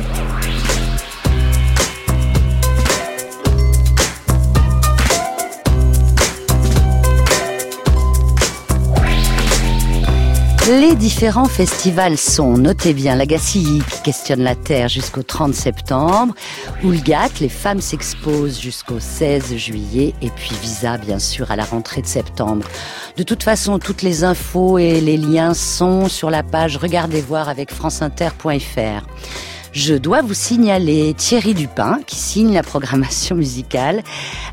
[10.68, 16.34] Les différents festivals sont, notez bien, la Gacilly qui questionne la Terre jusqu'au 30 septembre,
[16.84, 22.01] Oulgat, les femmes s'exposent jusqu'au 16 juillet, et puis Visa, bien sûr, à la rentrée
[22.01, 22.68] de septembre.
[23.16, 27.47] De toute façon, toutes les infos et les liens sont sur la page Regardez voir
[27.47, 29.05] avec franceinter.fr.
[29.76, 34.04] Je dois vous signaler Thierry Dupin qui signe la programmation musicale,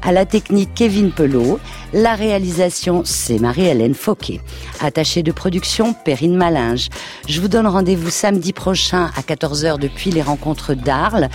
[0.02, 1.60] à la technique Kevin Pelot,
[1.92, 4.40] la réalisation c'est Marie-Hélène Fauquet,
[4.80, 6.88] attachée de production Perrine Malinge.
[7.28, 11.28] Je vous donne rendez-vous samedi prochain à 14h depuis les rencontres d'Arles.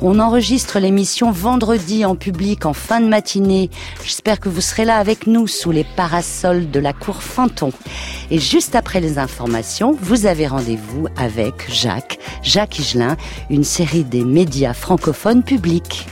[0.00, 3.68] On enregistre l'émission vendredi en public en fin de matinée.
[4.02, 7.72] J'espère que vous serez là avec nous sous les parasols de la cour Fanton.
[8.30, 13.18] Et juste après les informations, vous avez rendez-vous avec Jacques, Jacques Higelin,
[13.50, 16.06] une série des médias francophones publics.